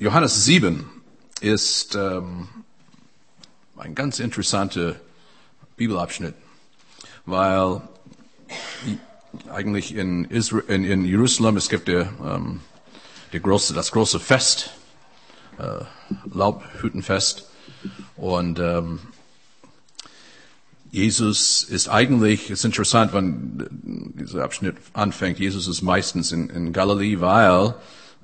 Johannes 0.00 0.44
7 0.44 0.90
ist 1.40 1.94
ähm, 1.94 2.48
ein 3.76 3.94
ganz 3.94 4.18
interessanter 4.18 4.96
Bibelabschnitt, 5.76 6.34
weil 7.26 7.80
eigentlich 9.52 9.94
in, 9.94 10.24
Israel, 10.24 10.64
in, 10.66 10.84
in 10.84 11.04
Jerusalem 11.04 11.56
es 11.56 11.68
gibt 11.68 11.86
der, 11.86 12.12
ähm, 12.24 12.60
der 13.32 13.38
große, 13.38 13.72
das 13.72 13.92
große 13.92 14.18
Fest, 14.18 14.70
äh, 15.58 15.84
Laubhüttenfest. 16.32 17.48
Und 18.16 18.58
ähm, 18.58 18.98
Jesus 20.90 21.62
ist 21.62 21.86
eigentlich, 21.86 22.50
ist 22.50 22.64
interessant, 22.64 23.12
wenn 23.12 24.12
dieser 24.14 24.42
Abschnitt 24.42 24.76
anfängt, 24.92 25.38
Jesus 25.38 25.68
ist 25.68 25.82
meistens 25.82 26.32
in, 26.32 26.50
in 26.50 26.72
Galilee, 26.72 27.20
weil 27.20 27.76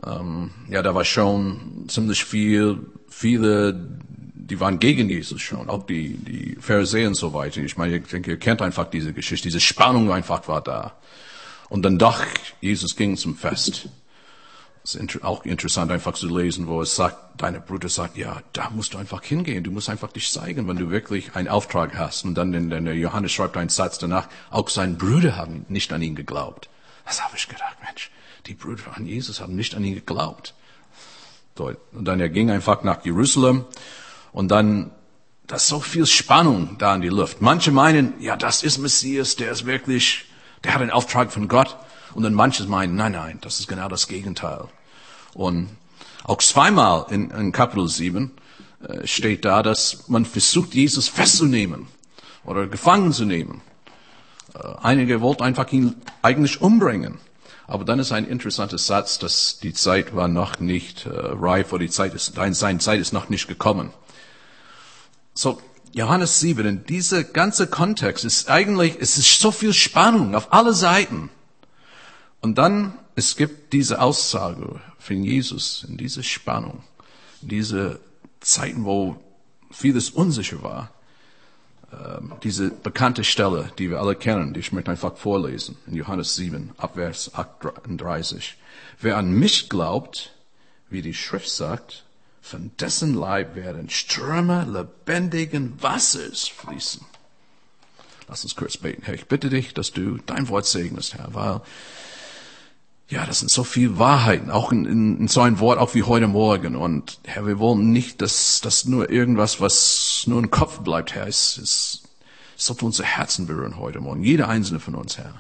ähm, 0.07 0.51
ja, 0.69 0.83
da 0.83 0.95
war 0.95 1.05
schon 1.05 1.87
ziemlich 1.89 2.25
viel, 2.25 2.79
viele, 3.09 3.99
die 4.35 4.61
waren 4.61 4.79
gegen 4.79 5.09
Jesus 5.09 5.41
schon, 5.43 5.69
auch 5.69 5.85
die, 5.87 6.17
die 6.17 6.57
Pharisäer 6.61 7.09
und 7.09 7.15
so 7.15 7.33
weiter. 7.35 7.61
Ich 7.61 7.77
meine, 7.77 7.97
ich 7.97 8.07
denke, 8.07 8.31
ihr 8.31 8.39
kennt 8.39 8.63
einfach 8.63 8.89
diese 8.89 9.13
Geschichte, 9.13 9.49
diese 9.49 9.61
Spannung 9.61 10.11
einfach 10.13 10.49
war 10.49 10.63
da. 10.63 10.97
Und 11.69 11.83
dann 11.83 11.99
doch, 11.99 12.25
Jesus 12.61 12.97
ging 12.97 13.17
zum 13.17 13.37
Fest. 13.37 13.89
Es 14.83 14.95
ist 14.95 15.23
auch 15.23 15.45
interessant 15.45 15.93
einfach 15.93 16.15
zu 16.15 16.27
lesen, 16.35 16.67
wo 16.67 16.81
es 16.81 16.97
sagt, 16.97 17.41
deine 17.41 17.61
Bruder 17.61 17.89
sagt, 17.89 18.17
ja, 18.17 18.43
da 18.55 18.71
musst 18.71 18.95
du 18.95 18.99
einfach 18.99 19.23
hingehen. 19.23 19.63
Du 19.63 19.71
musst 19.71 19.91
einfach 19.91 20.11
dich 20.11 20.33
zeigen, 20.33 20.67
wenn 20.67 20.79
du 20.79 20.91
wirklich 20.91 21.37
einen 21.37 21.49
Auftrag 21.49 21.97
hast. 21.97 22.25
Und 22.25 22.35
dann 22.35 22.55
in, 22.55 22.71
in 22.73 22.87
der 22.87 22.97
Johannes 22.97 23.33
schreibt 23.33 23.57
einen 23.57 23.69
Satz 23.69 23.99
danach, 23.99 24.29
auch 24.51 24.69
seine 24.69 24.95
Brüder 24.95 25.37
haben 25.37 25.67
nicht 25.69 25.93
an 25.93 26.03
ihn 26.03 26.15
geglaubt. 26.15 26.71
Das 27.05 27.23
habe 27.23 27.37
ich 27.37 27.47
gedacht, 27.47 27.77
Mensch, 27.85 28.11
die 28.47 28.55
Brüder 28.55 28.97
an 28.97 29.07
Jesus 29.07 29.41
haben 29.41 29.57
nicht 29.57 29.75
an 29.75 29.85
ihn 29.85 29.95
geglaubt. 29.95 30.55
Und 31.59 32.05
dann 32.07 32.21
er 32.21 32.31
ging 32.31 32.51
einfach 32.51 32.83
nach 32.85 33.05
Jerusalem 33.05 33.67
und 34.33 34.49
dann, 34.49 34.91
da 35.47 35.57
ist 35.57 35.69
so 35.69 35.81
viel 35.81 36.07
Spannung 36.07 36.77
da 36.79 36.95
in 36.95 37.03
die 37.03 37.09
Luft. 37.09 37.43
Manche 37.43 37.71
meinen, 37.71 38.15
ja, 38.21 38.37
das 38.37 38.63
ist 38.63 38.79
Messias, 38.79 39.37
der 39.37 39.51
ist 39.51 39.67
wirklich, 39.67 40.25
der 40.65 40.75
hat 40.75 40.81
einen 40.81 40.91
Auftrag 40.91 41.33
von 41.33 41.49
Gott. 41.49 41.77
Und 42.15 42.25
dann 42.25 42.35
manches 42.35 42.67
meinen, 42.67 42.97
nein, 42.97 43.13
nein, 43.13 43.39
das 43.41 43.61
ist 43.61 43.69
genau 43.69 43.89
das 43.89 44.09
Gegenteil. 44.09 44.65
Und 45.33 45.69
auch 46.25 46.39
zweimal 46.39 47.07
in, 47.11 47.31
in 47.31 47.53
Kapitel 47.53 47.89
7 47.89 48.33
äh, 48.87 49.07
steht 49.07 49.45
da, 49.45 49.63
dass 49.63 50.09
man 50.09 50.25
versucht, 50.25 50.75
Jesus 50.75 51.09
festzunehmen 51.09 51.87
oder 52.45 52.67
gefangen 52.67 53.13
zu 53.13 53.25
nehmen. 53.25 53.63
Äh, 54.55 54.59
einige 54.83 55.21
wollten 55.21 55.45
einfach 55.45 55.71
ihn 55.73 55.95
eigentlich 56.23 56.61
umbringen. 56.61 57.19
Aber 57.71 57.85
dann 57.85 58.01
ist 58.01 58.11
ein 58.11 58.27
interessanter 58.27 58.79
Satz, 58.79 59.21
dass 59.21 59.61
die 59.61 59.73
Zeit 59.73 60.17
war 60.17 60.27
noch 60.27 60.59
nicht 60.59 61.07
äh, 61.07 61.11
reif 61.13 61.73
oder 61.73 61.85
die 61.85 61.91
Zeit 61.91 62.15
ist, 62.15 62.35
seine 62.35 62.79
Zeit 62.81 62.99
ist 62.99 63.13
noch 63.13 63.29
nicht 63.29 63.47
gekommen. 63.47 63.93
So, 65.35 65.63
Johannes 65.93 66.41
7, 66.41 66.67
in 66.67 66.85
dieser 66.85 67.23
ganze 67.23 67.69
Kontext 67.69 68.25
ist 68.25 68.51
eigentlich, 68.51 68.97
es 68.99 69.19
ist 69.19 69.39
so 69.39 69.53
viel 69.53 69.73
Spannung 69.73 70.35
auf 70.35 70.53
alle 70.53 70.75
Seiten. 70.75 71.31
Und 72.41 72.59
dann, 72.59 72.99
es 73.15 73.37
gibt 73.37 73.73
diese 73.73 74.01
Aussage 74.01 74.81
von 74.99 75.23
Jesus 75.23 75.87
in 75.89 75.97
dieser 75.97 76.25
Spannung, 76.25 76.83
in 77.41 77.51
diese 77.51 78.01
Zeiten, 78.41 78.85
wo 78.85 79.15
vieles 79.71 80.11
unsicher 80.11 80.65
war. 80.65 80.91
Ähm, 81.93 82.35
diese 82.43 82.71
bekannte 82.71 83.25
Stelle, 83.25 83.73
die 83.79 83.91
wir 83.91 84.01
alle 84.01 84.15
kennen, 84.15 84.55
die 84.55 84.61
ich 84.61 84.73
möchte 84.73 84.91
einfach 84.91 85.17
vorlesen, 85.17 85.77
in 85.87 85.97
Johannes 85.97 86.37
7, 86.37 86.71
Abvers 86.77 87.35
38. 87.35 88.57
Wer 89.01 89.17
an 89.17 89.33
mich 89.33 89.69
glaubt, 89.69 90.33
wie 90.89 91.03
die 91.03 91.15
Schrift 91.15 91.51
sagt, 91.51 92.05
von 92.41 92.71
dessen 92.79 93.15
Leib 93.15 93.55
werden 93.55 93.91
Ströme 93.91 94.65
lebendigen 94.65 95.81
Wassers 95.83 96.49
fließen. 96.49 97.05
Lass 98.29 98.45
uns 98.45 98.55
kurz 98.55 98.77
beten. 98.77 99.03
Herr, 99.05 99.15
ich 99.15 99.27
bitte 99.27 99.51
dich, 99.51 99.75
dass 99.75 99.93
du 99.93 100.19
dein 100.19 100.49
Wort 100.49 100.67
segnest, 100.67 101.15
Herr, 101.15 101.35
weil 101.35 101.61
ja, 103.11 103.27
das 103.27 103.41
sind 103.41 103.51
so 103.51 103.65
viel 103.65 103.99
Wahrheiten, 103.99 104.51
auch 104.51 104.71
in, 104.71 104.87
in, 104.87 105.19
in 105.19 105.29
so 105.29 105.41
ein 105.41 105.59
Wort, 105.59 105.79
auch 105.79 105.95
wie 105.95 106.05
heute 106.05 106.29
Morgen. 106.29 106.77
Und 106.77 107.19
Herr, 107.25 107.45
wir 107.45 107.59
wollen 107.59 107.91
nicht, 107.93 108.23
dass 108.23 108.61
das 108.61 108.85
nur 108.85 109.11
irgendwas, 109.11 109.61
was 109.61 110.25
nur 110.27 110.39
im 110.39 110.51
Kopf 110.53 110.79
bleibt, 110.79 111.15
Herr. 111.15 111.27
Es, 111.27 111.59
es, 111.59 112.03
sollte 112.55 112.85
unser 112.85 113.05
Herzen 113.05 113.47
berühren 113.47 113.79
heute 113.79 114.01
Morgen, 114.01 114.23
jeder 114.23 114.49
einzelne 114.49 114.79
von 114.79 114.95
uns, 114.95 115.19
Herr. 115.19 115.35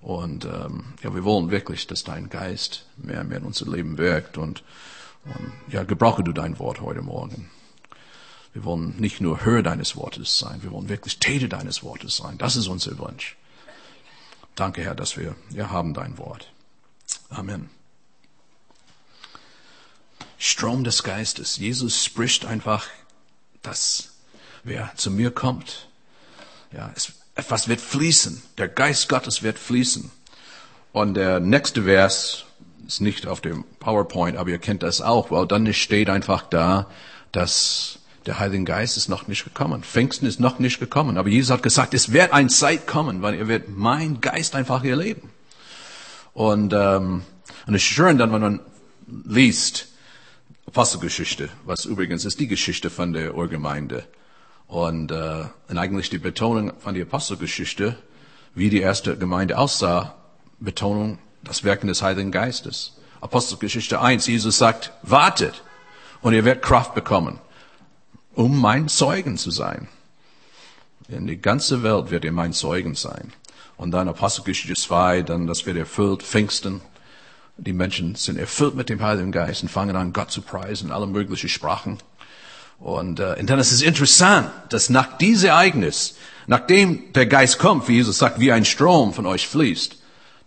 Und 0.00 0.46
ähm, 0.46 0.84
ja, 1.02 1.14
wir 1.14 1.24
wollen 1.24 1.50
wirklich, 1.50 1.86
dass 1.86 2.04
dein 2.04 2.30
Geist 2.30 2.86
mehr 2.96 3.20
und 3.20 3.28
mehr 3.28 3.38
in 3.38 3.44
unser 3.44 3.70
Leben 3.70 3.98
wirkt. 3.98 4.38
Und, 4.38 4.62
und 5.26 5.52
ja, 5.72 5.82
gebrauche 5.82 6.22
du 6.22 6.32
dein 6.32 6.58
Wort 6.58 6.80
heute 6.80 7.02
Morgen. 7.02 7.50
Wir 8.54 8.64
wollen 8.64 8.94
nicht 8.98 9.20
nur 9.20 9.44
Hörer 9.44 9.62
deines 9.62 9.96
Wortes 9.96 10.38
sein, 10.38 10.62
wir 10.62 10.70
wollen 10.70 10.88
wirklich 10.88 11.18
Täter 11.18 11.48
deines 11.48 11.82
Wortes 11.82 12.16
sein. 12.16 12.38
Das 12.38 12.56
ist 12.56 12.68
unser 12.68 12.96
Wunsch. 12.98 13.36
Danke, 14.54 14.82
Herr, 14.82 14.94
dass 14.94 15.18
wir, 15.18 15.34
wir 15.50 15.70
haben 15.70 15.92
dein 15.92 16.16
Wort. 16.16 16.53
Amen. 17.34 17.68
Strom 20.38 20.84
des 20.84 21.02
Geistes. 21.02 21.56
Jesus 21.56 22.04
spricht 22.04 22.46
einfach, 22.46 22.86
dass 23.62 24.12
wer 24.62 24.92
zu 24.94 25.10
mir 25.10 25.30
kommt, 25.30 25.88
ja, 26.72 26.92
es, 26.94 27.12
etwas 27.34 27.66
wird 27.66 27.80
fließen. 27.80 28.42
Der 28.58 28.68
Geist 28.68 29.08
Gottes 29.08 29.42
wird 29.42 29.58
fließen. 29.58 30.10
Und 30.92 31.14
der 31.14 31.40
nächste 31.40 31.84
Vers 31.84 32.44
ist 32.86 33.00
nicht 33.00 33.26
auf 33.26 33.40
dem 33.40 33.64
PowerPoint, 33.80 34.36
aber 34.36 34.50
ihr 34.50 34.58
kennt 34.58 34.82
das 34.82 35.00
auch. 35.00 35.30
Weil 35.30 35.46
dann 35.46 35.72
steht 35.72 36.08
einfach 36.08 36.42
da, 36.42 36.88
dass 37.32 37.98
der 38.26 38.38
Heilige 38.38 38.64
Geist 38.64 38.96
ist 38.96 39.08
noch 39.08 39.26
nicht 39.26 39.44
gekommen. 39.44 39.82
Pfingsten 39.82 40.26
ist 40.26 40.38
noch 40.38 40.60
nicht 40.60 40.78
gekommen. 40.78 41.18
Aber 41.18 41.28
Jesus 41.28 41.50
hat 41.50 41.62
gesagt, 41.62 41.94
es 41.94 42.12
wird 42.12 42.32
ein 42.32 42.48
Zeit 42.48 42.86
kommen, 42.86 43.22
weil 43.22 43.34
er 43.34 43.48
wird 43.48 43.68
mein 43.68 44.20
Geist 44.20 44.54
einfach 44.54 44.84
erleben. 44.84 45.30
Und, 46.34 46.72
ähm, 46.72 47.22
und 47.66 47.74
es 47.74 47.82
ist 47.82 47.88
schön 47.88 48.18
dann, 48.18 48.32
wenn 48.32 48.40
man 48.40 48.60
liest 49.24 49.88
Apostelgeschichte, 50.66 51.48
was 51.64 51.84
übrigens 51.84 52.24
ist 52.24 52.40
die 52.40 52.48
Geschichte 52.48 52.90
von 52.90 53.12
der 53.12 53.36
Urgemeinde. 53.36 54.04
Und, 54.66 55.12
äh, 55.12 55.44
und 55.68 55.78
eigentlich 55.78 56.10
die 56.10 56.18
Betonung 56.18 56.72
von 56.80 56.94
der 56.94 57.04
Apostelgeschichte, 57.04 57.96
wie 58.54 58.70
die 58.70 58.80
erste 58.80 59.16
Gemeinde 59.16 59.56
aussah, 59.58 60.16
Betonung 60.58 61.18
das 61.44 61.62
Wirken 61.62 61.86
des 61.86 62.02
Heiligen 62.02 62.32
Geistes. 62.32 62.96
Apostelgeschichte 63.20 64.00
1, 64.00 64.26
Jesus 64.26 64.58
sagt, 64.58 64.92
wartet 65.02 65.62
und 66.22 66.34
ihr 66.34 66.44
werdet 66.44 66.64
Kraft 66.64 66.94
bekommen, 66.94 67.38
um 68.34 68.60
mein 68.60 68.88
Zeugen 68.88 69.36
zu 69.36 69.50
sein. 69.50 69.88
In 71.08 71.26
die 71.26 71.40
ganze 71.40 71.82
Welt 71.82 72.10
wird 72.10 72.24
ihr 72.24 72.32
mein 72.32 72.52
Zeugen 72.52 72.94
sein. 72.94 73.32
Und 73.76 73.90
dann 73.90 74.08
Apostelgeschichte 74.08 74.80
2, 74.80 75.22
dann 75.22 75.46
das 75.46 75.66
wird 75.66 75.76
erfüllt, 75.76 76.22
Pfingsten. 76.22 76.80
Die 77.56 77.72
Menschen 77.72 78.14
sind 78.14 78.38
erfüllt 78.38 78.74
mit 78.74 78.88
dem 78.88 79.00
Heiligen 79.02 79.32
Geist 79.32 79.62
und 79.62 79.68
fangen 79.68 79.96
an, 79.96 80.12
Gott 80.12 80.30
zu 80.30 80.42
preisen, 80.42 80.90
alle 80.90 81.06
möglichen 81.06 81.48
Sprachen. 81.48 81.98
Und, 82.78 83.20
äh, 83.20 83.36
und 83.38 83.48
dann 83.48 83.58
ist 83.58 83.72
es 83.72 83.82
interessant, 83.82 84.50
dass 84.70 84.90
nach 84.90 85.16
diesem 85.18 85.50
Ereignis, 85.50 86.16
nachdem 86.46 87.12
der 87.12 87.26
Geist 87.26 87.58
kommt, 87.58 87.88
wie 87.88 87.94
Jesus 87.94 88.18
sagt, 88.18 88.40
wie 88.40 88.52
ein 88.52 88.64
Strom 88.64 89.12
von 89.14 89.26
euch 89.26 89.46
fließt, 89.48 89.96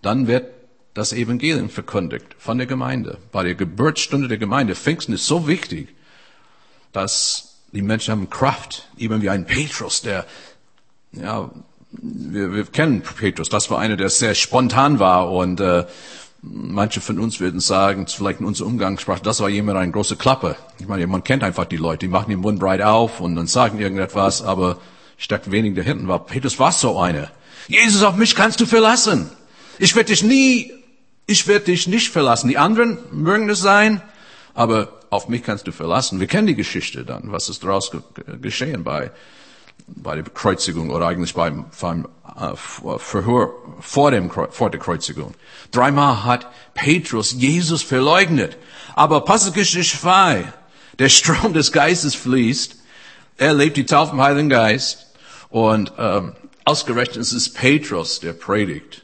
dann 0.01 0.27
wird 0.27 0.45
das 0.93 1.13
Evangelium 1.13 1.69
verkündigt 1.69 2.35
von 2.37 2.57
der 2.57 2.67
Gemeinde. 2.67 3.17
Bei 3.31 3.43
der 3.43 3.55
Geburtsstunde 3.55 4.27
der 4.27 4.37
Gemeinde, 4.37 4.75
Pfingsten 4.75 5.13
ist 5.13 5.27
so 5.27 5.47
wichtig, 5.47 5.89
dass 6.91 7.57
die 7.71 7.81
Menschen 7.81 8.11
haben 8.11 8.29
Kraft, 8.29 8.89
eben 8.97 9.21
wie 9.21 9.29
ein 9.29 9.45
Petrus, 9.45 10.01
der 10.01 10.25
ja, 11.11 11.51
wir, 11.91 12.53
wir 12.53 12.65
kennen 12.65 13.01
Petrus, 13.01 13.49
das 13.49 13.69
war 13.69 13.79
einer, 13.79 13.97
der 13.97 14.09
sehr 14.09 14.35
spontan 14.35 14.99
war 14.99 15.31
und 15.31 15.59
äh, 15.59 15.85
manche 16.41 17.01
von 17.01 17.19
uns 17.19 17.39
würden 17.39 17.59
sagen, 17.59 18.07
vielleicht 18.07 18.39
in 18.39 18.45
unserer 18.45 18.67
Umgangssprache, 18.67 19.21
das 19.23 19.39
war 19.39 19.49
jemand 19.49 19.77
eine 19.77 19.91
große 19.91 20.15
Klappe. 20.15 20.55
Ich 20.79 20.87
meine, 20.87 21.07
man 21.07 21.23
kennt 21.23 21.43
einfach 21.43 21.65
die 21.65 21.77
Leute, 21.77 21.99
die 21.99 22.07
machen 22.07 22.29
den 22.29 22.39
Mund 22.39 22.59
breit 22.59 22.81
auf 22.81 23.19
und 23.19 23.35
dann 23.35 23.47
sagen 23.47 23.79
irgendetwas, 23.79 24.41
aber 24.41 24.79
steckt 25.17 25.51
wenig 25.51 25.75
dahinten. 25.75 26.07
War 26.07 26.25
Petrus 26.25 26.59
war 26.59 26.71
so 26.71 26.99
einer. 26.99 27.31
Jesus, 27.67 28.03
auf 28.03 28.15
mich 28.15 28.35
kannst 28.35 28.59
du 28.59 28.65
verlassen. 28.65 29.29
Ich 29.79 29.95
werde 29.95 30.11
dich 30.11 30.23
nie, 30.23 30.71
ich 31.25 31.47
werde 31.47 31.65
dich 31.65 31.87
nicht 31.87 32.09
verlassen. 32.09 32.49
Die 32.49 32.57
anderen 32.57 32.97
mögen 33.11 33.49
es 33.49 33.59
sein, 33.59 34.01
aber 34.53 34.99
auf 35.09 35.27
mich 35.27 35.43
kannst 35.43 35.67
du 35.67 35.71
verlassen. 35.71 36.19
Wir 36.19 36.27
kennen 36.27 36.47
die 36.47 36.55
Geschichte 36.55 37.03
dann, 37.03 37.31
was 37.31 37.49
ist 37.49 37.63
daraus 37.63 37.91
geschehen 38.41 38.83
bei 38.83 39.11
bei 39.85 40.15
der 40.15 40.23
Kreuzigung 40.23 40.89
oder 40.89 41.07
eigentlich 41.07 41.33
beim, 41.33 41.65
beim 41.79 42.07
äh, 42.37 42.55
Verhör 42.97 43.51
vor, 43.79 44.11
dem, 44.11 44.29
vor 44.29 44.69
der 44.69 44.79
Kreuzigung. 44.79 45.33
Dreimal 45.71 46.25
hat 46.25 46.47
Petrus 46.73 47.31
Jesus 47.31 47.81
verleugnet. 47.81 48.57
Aber 48.95 49.17
Apostelgeschichte 49.17 49.97
2, 49.97 50.51
der 50.99 51.09
Strom 51.09 51.53
des 51.53 51.71
Geistes 51.71 52.15
fließt, 52.15 52.75
er 53.37 53.53
lebt 53.53 53.77
die 53.77 53.85
Taufe 53.85 54.13
im 54.13 54.21
Heiligen 54.21 54.49
Geist 54.49 55.07
und 55.49 55.93
ähm, 55.97 56.33
ausgerechnet 56.65 57.17
ist 57.17 57.33
es 57.33 57.53
Petrus, 57.53 58.19
der 58.19 58.33
predigt. 58.33 59.03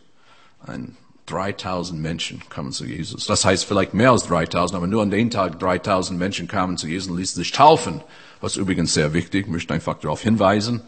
Ein 0.66 0.98
3000 1.28 2.02
Menschen 2.02 2.42
kamen 2.50 2.72
zu 2.72 2.86
Jesus. 2.86 3.26
Das 3.26 3.46
heißt 3.46 3.66
vielleicht 3.66 3.94
mehr 3.94 4.12
als 4.12 4.24
3000, 4.24 4.76
aber 4.76 4.88
nur 4.88 5.02
an 5.04 5.12
den 5.12 5.30
Tag 5.30 5.60
3000 5.60 6.20
Menschen 6.20 6.48
kamen 6.48 6.78
zu 6.78 6.88
Jesus 6.88 7.10
und 7.10 7.18
ließen 7.18 7.42
sich 7.42 7.52
taufen. 7.52 8.02
Was 8.44 8.58
übrigens 8.58 8.94
sehr 8.94 9.14
wichtig, 9.14 9.46
ich 9.46 9.52
möchte 9.54 9.74
einfach 9.74 9.98
darauf 10.00 10.22
hinweisen, 10.22 10.82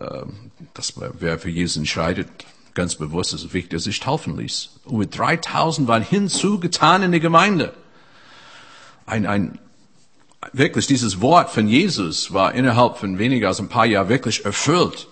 ähm, 0.00 0.50
dass 0.72 0.94
wer 0.96 1.38
für 1.38 1.50
Jesus 1.50 1.76
entscheidet, 1.76 2.30
ganz 2.72 2.94
bewusst 2.94 3.34
ist 3.34 3.52
wichtig, 3.52 3.72
dass 3.72 3.84
sich 3.84 4.00
taufen 4.00 4.38
ließ. 4.38 4.70
Und 4.86 4.96
mit 4.96 5.18
3000 5.18 5.86
waren 5.86 6.02
hinzugetan 6.02 7.02
in 7.02 7.12
die 7.12 7.20
Gemeinde. 7.20 7.74
Ein, 9.04 9.26
ein, 9.26 9.58
wirklich 10.54 10.86
dieses 10.86 11.20
Wort 11.20 11.50
von 11.50 11.68
Jesus 11.68 12.32
war 12.32 12.54
innerhalb 12.54 12.96
von 12.96 13.18
weniger 13.18 13.48
als 13.48 13.60
ein 13.60 13.68
paar 13.68 13.84
Jahren 13.84 14.08
wirklich 14.08 14.46
erfüllt, 14.46 15.08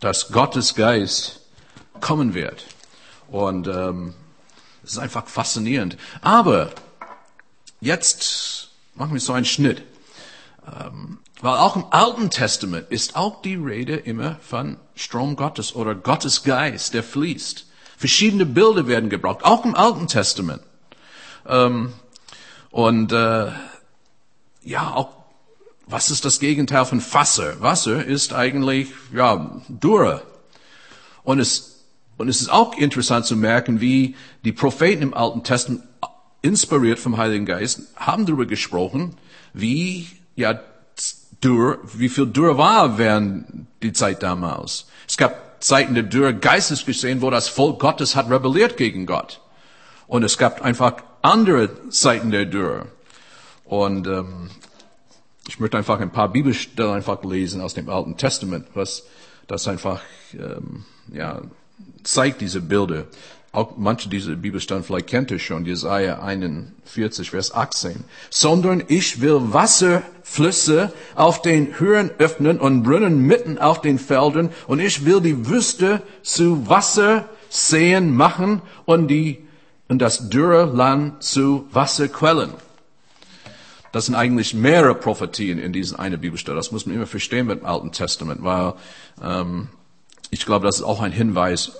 dass 0.00 0.32
Gottes 0.32 0.74
Geist 0.74 1.42
kommen 2.00 2.34
wird. 2.34 2.66
Und 3.28 3.68
ähm, 3.68 4.14
es 4.82 4.94
ist 4.94 4.98
einfach 4.98 5.28
faszinierend. 5.28 5.96
Aber 6.22 6.72
jetzt 7.80 8.72
machen 8.96 9.12
wir 9.12 9.20
so 9.20 9.32
einen 9.32 9.46
Schnitt. 9.46 9.84
Ähm, 10.66 11.18
weil 11.40 11.56
auch 11.56 11.76
im 11.76 11.86
Alten 11.90 12.30
Testament 12.30 12.86
ist 12.90 13.16
auch 13.16 13.42
die 13.42 13.54
Rede 13.54 13.96
immer 13.96 14.36
von 14.40 14.76
Strom 14.94 15.36
Gottes 15.36 15.74
oder 15.74 15.94
Gottes 15.94 16.42
Geist, 16.42 16.94
der 16.94 17.02
fließt. 17.02 17.66
Verschiedene 17.96 18.46
Bilder 18.46 18.86
werden 18.86 19.10
gebraucht, 19.10 19.44
auch 19.44 19.64
im 19.64 19.74
Alten 19.74 20.06
Testament. 20.06 20.62
Ähm, 21.46 21.92
und 22.70 23.12
äh, 23.12 23.50
ja, 24.62 24.94
auch 24.94 25.20
was 25.86 26.10
ist 26.10 26.24
das 26.24 26.38
Gegenteil 26.38 26.84
von 26.84 27.02
Wasser? 27.12 27.60
Wasser 27.60 28.04
ist 28.04 28.32
eigentlich 28.32 28.88
ja 29.12 29.60
Dürre. 29.68 30.22
Und 31.24 31.40
es 31.40 31.84
und 32.16 32.28
es 32.28 32.42
ist 32.42 32.50
auch 32.50 32.76
interessant 32.76 33.24
zu 33.24 33.34
merken, 33.34 33.80
wie 33.80 34.14
die 34.44 34.52
Propheten 34.52 35.02
im 35.02 35.14
Alten 35.14 35.42
Testament 35.42 35.84
inspiriert 36.42 36.98
vom 36.98 37.16
Heiligen 37.16 37.46
Geist 37.46 37.82
haben 37.96 38.26
darüber 38.26 38.46
gesprochen, 38.46 39.16
wie 39.52 40.06
ja 40.36 40.60
Dürr, 41.42 41.78
wie 41.94 42.08
viel 42.08 42.26
Dürr 42.26 42.58
war 42.58 42.98
während 42.98 43.66
die 43.82 43.92
Zeit 43.92 44.22
damals. 44.22 44.86
Es 45.08 45.16
gab 45.16 45.62
Zeiten 45.62 45.94
der 45.94 46.04
Dürre 46.04 46.34
geistlich 46.34 46.84
gesehen, 46.86 47.22
wo 47.22 47.30
das 47.30 47.48
Volk 47.48 47.80
Gottes 47.80 48.16
hat 48.16 48.30
rebelliert 48.30 48.76
gegen 48.76 49.06
Gott. 49.06 49.40
Und 50.06 50.22
es 50.22 50.38
gab 50.38 50.62
einfach 50.62 51.02
andere 51.22 51.88
Zeiten 51.90 52.30
der 52.30 52.46
Dürre. 52.46 52.86
Und 53.64 54.06
ähm, 54.06 54.50
ich 55.48 55.60
möchte 55.60 55.76
einfach 55.76 56.00
ein 56.00 56.12
paar 56.12 56.30
Bibelstellen 56.30 56.94
einfach 56.94 57.22
lesen 57.24 57.60
aus 57.60 57.74
dem 57.74 57.88
Alten 57.88 58.16
Testament, 58.16 58.66
was 58.74 59.04
das 59.46 59.68
einfach 59.68 60.00
ähm, 60.34 60.84
ja 61.12 61.42
zeigt 62.02 62.40
diese 62.40 62.60
Bilder. 62.60 63.06
Auch 63.52 63.76
manche 63.76 64.08
dieser 64.08 64.36
Bibelstellen 64.36 64.84
vielleicht 64.84 65.08
kennt 65.08 65.32
ihr 65.32 65.40
schon, 65.40 65.66
Jesaja 65.66 66.22
41, 66.22 67.30
Vers 67.30 67.52
18. 67.52 68.04
Sondern 68.30 68.84
ich 68.86 69.20
will 69.20 69.40
Wasserflüsse 69.52 70.92
auf 71.16 71.42
den 71.42 71.80
Höhen 71.80 72.10
öffnen 72.18 72.60
und 72.60 72.84
Brunnen 72.84 73.26
mitten 73.26 73.58
auf 73.58 73.80
den 73.80 73.98
Feldern 73.98 74.50
und 74.68 74.78
ich 74.78 75.04
will 75.04 75.20
die 75.20 75.48
Wüste 75.48 76.00
zu 76.22 76.68
Wasserseen 76.68 78.14
machen 78.14 78.62
und 78.84 79.08
die, 79.08 79.44
und 79.88 79.98
das 79.98 80.30
dürre 80.30 80.66
Land 80.66 81.24
zu 81.24 81.66
Wasserquellen. 81.72 82.52
Das 83.90 84.06
sind 84.06 84.14
eigentlich 84.14 84.54
mehrere 84.54 84.94
Prophetien 84.94 85.58
in 85.58 85.72
diesen 85.72 85.98
eine 85.98 86.18
Bibelstelle. 86.18 86.56
Das 86.56 86.70
muss 86.70 86.86
man 86.86 86.94
immer 86.94 87.08
verstehen 87.08 87.48
mit 87.48 87.62
dem 87.62 87.66
Alten 87.66 87.90
Testament, 87.90 88.44
weil 88.44 88.74
ähm, 89.20 89.70
ich 90.30 90.46
glaube, 90.46 90.64
das 90.66 90.76
ist 90.76 90.84
auch 90.84 91.00
ein 91.00 91.10
Hinweis 91.10 91.72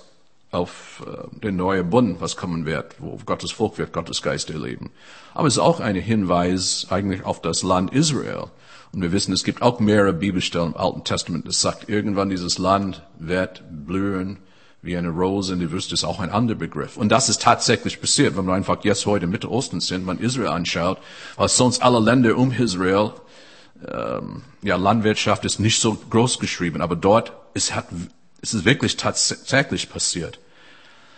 auf 0.51 1.03
äh, 1.07 1.39
den 1.39 1.55
neuen 1.55 1.89
Bund, 1.89 2.19
was 2.19 2.35
kommen 2.35 2.65
wird, 2.65 2.95
wo 2.99 3.17
Gottes 3.25 3.51
Volk 3.51 3.77
wird 3.77 3.93
Gottes 3.93 4.21
Geist 4.21 4.49
erleben. 4.49 4.91
Aber 5.33 5.47
es 5.47 5.55
ist 5.55 5.59
auch 5.59 5.79
ein 5.79 5.95
Hinweis 5.95 6.87
eigentlich 6.89 7.25
auf 7.25 7.41
das 7.41 7.63
Land 7.63 7.93
Israel. 7.93 8.47
Und 8.93 9.01
wir 9.01 9.13
wissen, 9.13 9.33
es 9.33 9.45
gibt 9.45 9.61
auch 9.61 9.79
mehrere 9.79 10.11
Bibelstellen 10.11 10.73
im 10.73 10.77
Alten 10.77 11.05
Testament, 11.05 11.47
das 11.47 11.61
sagt, 11.61 11.87
irgendwann 11.87 12.29
dieses 12.29 12.57
Land 12.57 13.01
wird 13.17 13.63
blühen 13.69 14.39
wie 14.81 14.97
eine 14.97 15.09
Rose 15.09 15.53
in 15.53 15.59
der 15.59 15.71
Wüste, 15.71 15.93
ist 15.93 16.03
auch 16.03 16.19
ein 16.19 16.31
anderer 16.31 16.57
Begriff. 16.57 16.97
Und 16.97 17.09
das 17.09 17.29
ist 17.29 17.41
tatsächlich 17.41 18.01
passiert, 18.01 18.35
wenn 18.35 18.45
man 18.45 18.55
einfach 18.55 18.83
jetzt 18.83 19.05
heute 19.05 19.25
im 19.25 19.31
Mittelosten 19.31 19.79
sind, 19.79 20.05
man 20.05 20.17
Israel 20.17 20.49
anschaut, 20.49 20.97
weil 21.37 21.47
sonst 21.49 21.83
alle 21.83 21.99
Länder 21.99 22.35
um 22.35 22.51
Israel, 22.51 23.11
ähm, 23.87 24.41
ja, 24.63 24.75
Landwirtschaft 24.75 25.45
ist 25.45 25.59
nicht 25.59 25.79
so 25.79 25.97
groß 26.09 26.39
geschrieben, 26.39 26.81
aber 26.81 26.95
dort 26.95 27.31
ist, 27.53 27.75
hat 27.75 27.85
es 28.41 28.53
ist 28.53 28.65
wirklich 28.65 28.97
tatsächlich 28.97 29.89
passiert. 29.89 30.39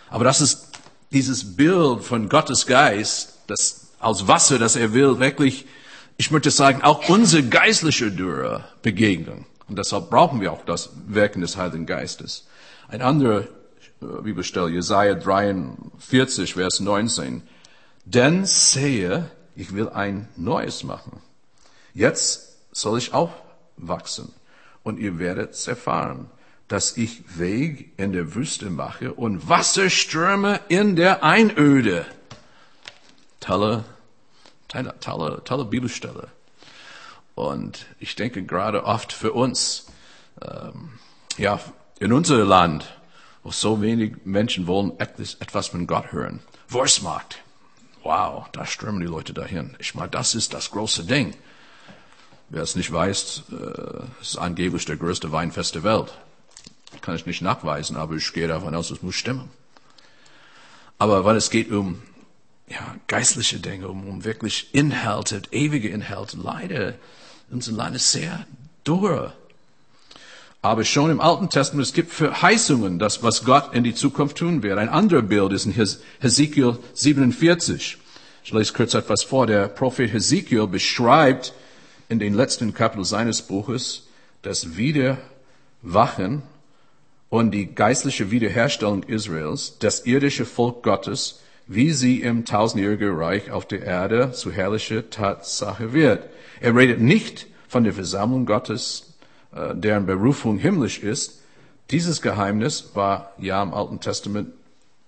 Aber 0.08 0.24
das 0.24 0.40
ist 0.40 0.68
dieses 1.10 1.56
Bild 1.56 2.04
von 2.04 2.28
Gottes 2.28 2.66
Geist, 2.66 3.38
das 3.46 3.92
aus 3.98 4.28
Wasser, 4.28 4.58
das 4.58 4.76
er 4.76 4.92
will, 4.92 5.18
wirklich, 5.18 5.66
ich 6.16 6.30
möchte 6.30 6.50
sagen, 6.50 6.82
auch 6.82 7.08
unsere 7.08 7.42
geistliche 7.42 8.10
Dürre 8.10 8.64
begegnen. 8.82 9.46
Und 9.68 9.78
deshalb 9.78 10.10
brauchen 10.10 10.40
wir 10.40 10.52
auch 10.52 10.64
das 10.64 10.90
Wirken 11.06 11.40
des 11.40 11.56
Heiligen 11.56 11.86
Geistes. 11.86 12.46
Ein 12.88 13.00
anderer 13.00 13.42
äh, 14.02 14.22
Bibelstelle, 14.22 14.68
Jesaja 14.68 15.14
43, 15.14 16.54
Vers 16.54 16.80
19. 16.80 17.42
Denn 18.04 18.44
sehe, 18.44 19.30
ich 19.56 19.74
will 19.74 19.88
ein 19.88 20.28
Neues 20.36 20.84
machen. 20.84 21.22
Jetzt 21.94 22.58
soll 22.72 22.98
ich 22.98 23.14
auch 23.14 23.32
wachsen 23.78 24.32
und 24.82 24.98
ihr 24.98 25.18
werdet 25.18 25.52
es 25.52 25.66
erfahren 25.66 26.28
dass 26.74 26.96
ich 26.96 27.38
Weg 27.38 27.92
in 27.98 28.12
der 28.12 28.34
Wüste 28.34 28.68
mache 28.68 29.14
und 29.14 29.48
Wasserströme 29.48 30.60
in 30.66 30.96
der 30.96 31.22
Einöde. 31.22 32.04
Tolle, 33.38 33.84
tolle, 34.66 34.92
tolle, 34.98 35.42
tolle 35.44 35.66
Bibelstelle. 35.66 36.26
Und 37.36 37.86
ich 38.00 38.16
denke 38.16 38.42
gerade 38.42 38.82
oft 38.86 39.12
für 39.12 39.34
uns, 39.34 39.86
ähm, 40.42 40.98
ja, 41.38 41.60
in 42.00 42.12
unserem 42.12 42.48
Land, 42.48 42.98
wo 43.44 43.52
so 43.52 43.80
wenig 43.80 44.24
Menschen 44.24 44.66
wollen 44.66 44.98
etwas 44.98 45.68
von 45.68 45.86
Gott 45.86 46.10
hören. 46.10 46.40
Wurstmarkt. 46.68 47.38
Wow, 48.02 48.48
da 48.50 48.66
strömen 48.66 49.00
die 49.00 49.06
Leute 49.06 49.32
dahin. 49.32 49.76
Ich 49.78 49.94
meine, 49.94 50.10
das 50.10 50.34
ist 50.34 50.52
das 50.52 50.72
große 50.72 51.04
Ding. 51.04 51.36
Wer 52.48 52.62
es 52.62 52.74
nicht 52.74 52.92
weiß, 52.92 53.44
äh, 53.52 54.20
ist 54.20 54.38
angeblich 54.38 54.86
der 54.86 54.96
größte 54.96 55.30
Weinfest 55.30 55.76
der 55.76 55.84
Welt 55.84 56.12
kann 57.02 57.16
ich 57.16 57.26
nicht 57.26 57.42
nachweisen, 57.42 57.96
aber 57.96 58.14
ich 58.14 58.32
gehe 58.32 58.48
davon 58.48 58.74
aus, 58.74 58.90
es 58.90 59.02
muss 59.02 59.14
stimmen. 59.14 59.50
Aber 60.98 61.24
weil 61.24 61.36
es 61.36 61.50
geht 61.50 61.70
um 61.70 62.02
ja, 62.68 62.96
geistliche 63.06 63.58
Dinge, 63.58 63.88
um, 63.88 64.06
um 64.06 64.24
wirklich 64.24 64.68
Inhalte, 64.72 65.42
ewige 65.50 65.88
Inhalte, 65.88 66.38
leider, 66.42 66.94
unser 67.50 67.72
Land 67.72 67.96
ist 67.96 68.12
sehr 68.12 68.46
dürre. 68.86 69.32
Aber 70.62 70.84
schon 70.84 71.10
im 71.10 71.20
Alten 71.20 71.50
Testament, 71.50 71.86
es 71.86 71.92
gibt 71.92 72.10
Verheißungen, 72.10 72.98
das, 72.98 73.22
was 73.22 73.44
Gott 73.44 73.74
in 73.74 73.84
die 73.84 73.94
Zukunft 73.94 74.38
tun 74.38 74.62
wird. 74.62 74.78
Ein 74.78 74.88
anderes 74.88 75.28
Bild 75.28 75.52
ist 75.52 75.66
in 75.66 75.72
Hesekiel 75.72 76.78
47. 76.94 77.98
Ich 78.44 78.52
lese 78.52 78.72
kurz 78.72 78.94
etwas 78.94 79.24
vor. 79.24 79.46
Der 79.46 79.68
Prophet 79.68 80.10
Hesekiel 80.10 80.66
beschreibt 80.66 81.52
in 82.08 82.18
den 82.18 82.32
letzten 82.32 82.72
Kapitel 82.72 83.04
seines 83.04 83.42
Buches 83.42 84.04
das 84.40 84.76
Wiederwachen 84.76 86.42
und 87.34 87.50
die 87.50 87.74
geistliche 87.74 88.30
Wiederherstellung 88.30 89.02
Israels, 89.02 89.76
das 89.80 90.06
irdische 90.06 90.44
Volk 90.44 90.84
Gottes, 90.84 91.40
wie 91.66 91.90
sie 91.90 92.20
im 92.20 92.44
tausendjährigen 92.44 93.12
Reich 93.12 93.50
auf 93.50 93.66
der 93.66 93.82
Erde 93.82 94.30
zu 94.30 94.52
herrlicher 94.52 95.10
Tatsache 95.10 95.92
wird. 95.92 96.28
Er 96.60 96.76
redet 96.76 97.00
nicht 97.00 97.48
von 97.66 97.82
der 97.82 97.92
Versammlung 97.92 98.46
Gottes, 98.46 99.14
äh, 99.52 99.74
deren 99.74 100.06
Berufung 100.06 100.58
himmlisch 100.58 101.00
ist. 101.00 101.40
Dieses 101.90 102.22
Geheimnis 102.22 102.90
war 102.94 103.32
ja 103.38 103.60
im 103.64 103.74
Alten 103.74 103.98
Testament 103.98 104.50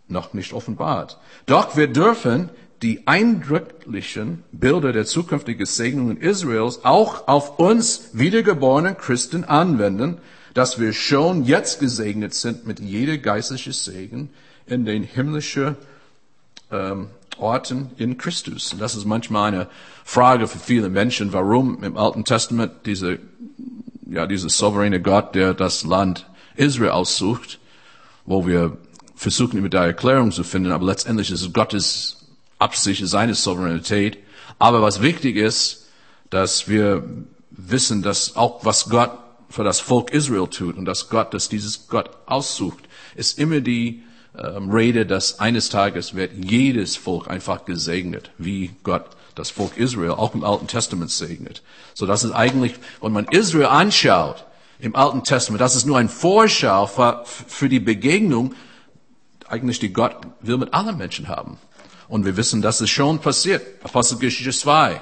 noch 0.08 0.34
nicht 0.34 0.52
offenbart. 0.52 1.20
Doch 1.46 1.76
wir 1.76 1.86
dürfen 1.86 2.50
die 2.82 3.06
eindrücklichen 3.06 4.42
Bilder 4.50 4.92
der 4.92 5.06
zukünftigen 5.06 5.64
Segnungen 5.64 6.16
Israels 6.16 6.84
auch 6.84 7.28
auf 7.28 7.60
uns 7.60 8.10
wiedergeborenen 8.14 8.98
Christen 8.98 9.44
anwenden, 9.44 10.18
dass 10.56 10.80
wir 10.80 10.94
schon 10.94 11.44
jetzt 11.44 11.80
gesegnet 11.80 12.32
sind 12.32 12.66
mit 12.66 12.80
jeder 12.80 13.18
geistlichen 13.18 13.74
Segen 13.74 14.30
in 14.66 14.86
den 14.86 15.02
himmlischen 15.02 15.76
ähm, 16.70 17.08
Orten 17.36 17.90
in 17.98 18.16
Christus. 18.16 18.72
Und 18.72 18.80
das 18.80 18.94
ist 18.94 19.04
manchmal 19.04 19.52
eine 19.52 19.68
Frage 20.02 20.48
für 20.48 20.58
viele 20.58 20.88
Menschen, 20.88 21.34
warum 21.34 21.84
im 21.84 21.98
Alten 21.98 22.24
Testament 22.24 22.72
diese, 22.86 23.18
ja, 24.08 24.26
dieser 24.26 24.48
souveräne 24.48 25.02
Gott, 25.02 25.34
der 25.34 25.52
das 25.52 25.84
Land 25.84 26.26
Israel 26.54 26.92
aussucht, 26.92 27.58
wo 28.24 28.46
wir 28.46 28.78
versuchen, 29.14 29.58
immer 29.58 29.68
da 29.68 29.84
Erklärung 29.84 30.32
zu 30.32 30.42
finden, 30.42 30.72
aber 30.72 30.86
letztendlich 30.86 31.30
ist 31.30 31.42
es 31.42 31.52
Gottes 31.52 32.28
Absicht, 32.58 33.06
seine 33.06 33.34
Souveränität. 33.34 34.16
Aber 34.58 34.80
was 34.80 35.02
wichtig 35.02 35.36
ist, 35.36 35.88
dass 36.30 36.66
wir 36.66 37.04
wissen, 37.50 38.00
dass 38.00 38.36
auch 38.36 38.64
was 38.64 38.88
Gott 38.88 39.25
für 39.48 39.64
das 39.64 39.80
Volk 39.80 40.10
Israel 40.10 40.48
tut 40.48 40.76
und 40.76 40.84
dass 40.84 41.08
Gott, 41.08 41.34
dass 41.34 41.48
dieses 41.48 41.88
Gott 41.88 42.10
aussucht, 42.26 42.84
ist 43.14 43.38
immer 43.38 43.60
die 43.60 44.02
ähm, 44.36 44.70
Rede, 44.70 45.06
dass 45.06 45.38
eines 45.40 45.68
Tages 45.68 46.14
wird 46.14 46.32
jedes 46.34 46.96
Volk 46.96 47.28
einfach 47.28 47.64
gesegnet, 47.64 48.30
wie 48.38 48.72
Gott 48.82 49.06
das 49.34 49.50
Volk 49.50 49.76
Israel 49.76 50.12
auch 50.12 50.34
im 50.34 50.44
Alten 50.44 50.66
Testament 50.66 51.10
segnet. 51.10 51.62
So 51.94 52.06
das 52.06 52.24
ist 52.24 52.32
eigentlich, 52.32 52.74
wenn 53.00 53.12
man 53.12 53.26
Israel 53.26 53.66
anschaut 53.66 54.44
im 54.78 54.96
Alten 54.96 55.22
Testament, 55.24 55.60
das 55.60 55.76
ist 55.76 55.86
nur 55.86 55.98
ein 55.98 56.08
Vorschau 56.08 56.86
für, 56.86 57.22
für 57.24 57.68
die 57.68 57.80
Begegnung, 57.80 58.54
eigentlich 59.48 59.78
die 59.78 59.92
Gott 59.92 60.16
will 60.40 60.58
mit 60.58 60.74
allen 60.74 60.96
Menschen 60.96 61.28
haben. 61.28 61.58
Und 62.08 62.24
wir 62.24 62.36
wissen, 62.36 62.62
dass 62.62 62.80
es 62.80 62.90
schon 62.90 63.20
passiert. 63.20 63.62
Apostelgeschichte 63.84 64.52
2, 64.52 65.00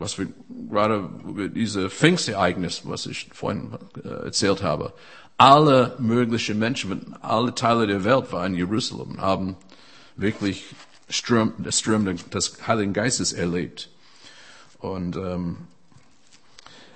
was 0.00 0.18
wir 0.18 0.28
gerade 0.68 1.08
über 1.28 1.48
diese 1.48 1.90
Pfingstereignis, 1.90 2.82
was 2.84 3.06
ich 3.06 3.28
vorhin 3.32 3.78
äh, 4.02 4.08
erzählt 4.24 4.62
habe. 4.62 4.92
Alle 5.36 5.94
möglichen 5.98 6.58
Menschen, 6.58 7.14
alle 7.20 7.54
Teile 7.54 7.86
der 7.86 8.02
Welt 8.02 8.32
waren 8.32 8.54
in 8.54 8.58
Jerusalem, 8.58 9.20
haben 9.20 9.56
wirklich 10.16 10.64
Strom, 11.08 11.52
das 11.58 11.78
Strom 11.78 12.06
des 12.06 12.66
Heiligen 12.66 12.94
Geistes 12.94 13.32
erlebt. 13.32 13.90
Und, 14.78 15.16
ähm, 15.16 15.58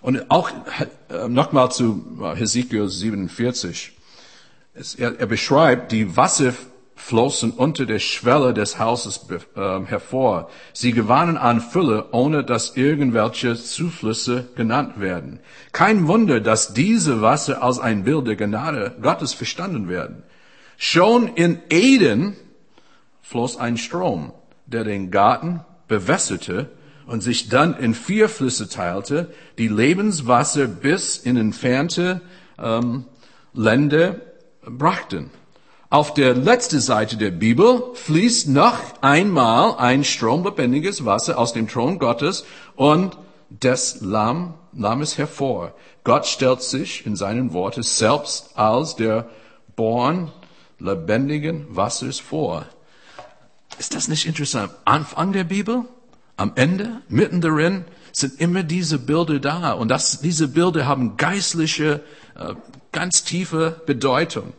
und 0.01 0.31
auch 0.31 0.51
äh, 1.11 1.29
nochmal 1.29 1.71
zu 1.73 2.05
Hesekiel 2.35 2.89
47. 2.89 3.93
Es, 4.73 4.95
er, 4.95 5.19
er 5.21 5.27
beschreibt 5.27 5.93
die 5.93 6.17
Wasser 6.17 6.55
flossen 7.05 7.51
unter 7.51 7.85
der 7.85 7.99
Schwelle 7.99 8.55
des 8.55 8.79
Hauses 8.79 9.27
äh, 9.29 9.85
hervor. 9.85 10.49
Sie 10.73 10.93
gewannen 10.93 11.37
an 11.37 11.61
Fülle, 11.61 12.07
ohne 12.13 12.45
dass 12.45 12.79
irgendwelche 12.79 13.57
Zuflüsse 13.57 14.49
genannt 14.57 14.99
werden. 14.99 15.41
Kein 15.73 16.09
Wunder, 16.09 16.41
dass 16.41 16.73
diese 16.73 17.21
Wasser 17.21 17.63
als 17.63 17.79
ein 17.79 18.05
Bild 18.05 18.27
der 18.27 18.37
Gnade 18.37 18.97
Gottes 19.03 19.35
verstanden 19.35 19.87
werden. 19.91 20.23
Schon 20.79 21.29
in 21.29 21.59
Eden 21.69 22.37
floss 23.21 23.59
ein 23.59 23.77
Strom, 23.77 24.33
der 24.65 24.85
den 24.85 25.11
Garten 25.11 25.61
bewässerte 25.89 26.71
und 27.07 27.23
sich 27.23 27.51
dann 27.51 27.77
in 27.77 27.93
vier 27.93 28.31
Flüsse 28.31 28.67
teilte, 28.71 29.31
die 29.59 29.69
Lebenswasser 29.69 30.67
bis 30.69 31.19
in 31.19 31.37
entfernte 31.37 32.23
ähm, 32.59 33.05
Länder 33.53 34.17
brachten. 34.63 35.31
Auf 35.95 36.13
der 36.13 36.35
letzten 36.35 36.81
Seite 36.81 37.17
der 37.17 37.31
Bibel 37.31 37.81
fließt 37.95 38.49
noch 38.49 38.81
einmal 39.01 39.77
ein 39.77 40.03
Strom 40.03 40.43
lebendiges 40.43 41.05
Wasser 41.05 41.39
aus 41.39 41.53
dem 41.53 41.69
Thron 41.69 42.01
Gottes 42.01 42.45
und 42.75 43.17
des 43.49 44.01
Lamm, 44.01 44.55
Lammes 44.73 45.19
hervor. 45.19 45.73
Gott 46.03 46.27
stellt 46.27 46.63
sich 46.63 47.07
in 47.07 47.15
seinen 47.15 47.53
Worten 47.53 47.85
selbst 47.85 48.59
als 48.59 48.97
der 48.97 49.29
Born 49.77 50.33
lebendigen 50.81 51.65
Wassers 51.77 52.19
vor. 52.19 52.67
Ist 53.79 53.95
das 53.95 54.09
nicht 54.09 54.27
interessant? 54.27 54.73
Anfang 54.85 55.33
der 55.33 55.45
Bibel, 55.45 55.85
am 56.37 56.55
Ende, 56.57 57.03
mitten 57.09 57.41
darin, 57.41 57.85
sind 58.11 58.41
immer 58.41 58.65
diese 58.65 58.99
Bilder 58.99 59.39
da. 59.39 59.75
Und 59.75 59.93
das, 59.93 60.21
diese 60.21 60.49
Bilder 60.49 60.87
haben 60.87 61.17
geistliche, 61.17 62.01
äh, 62.37 62.55
ganz 62.91 63.23
tiefe 63.23 63.81
Bedeutung. 63.87 64.55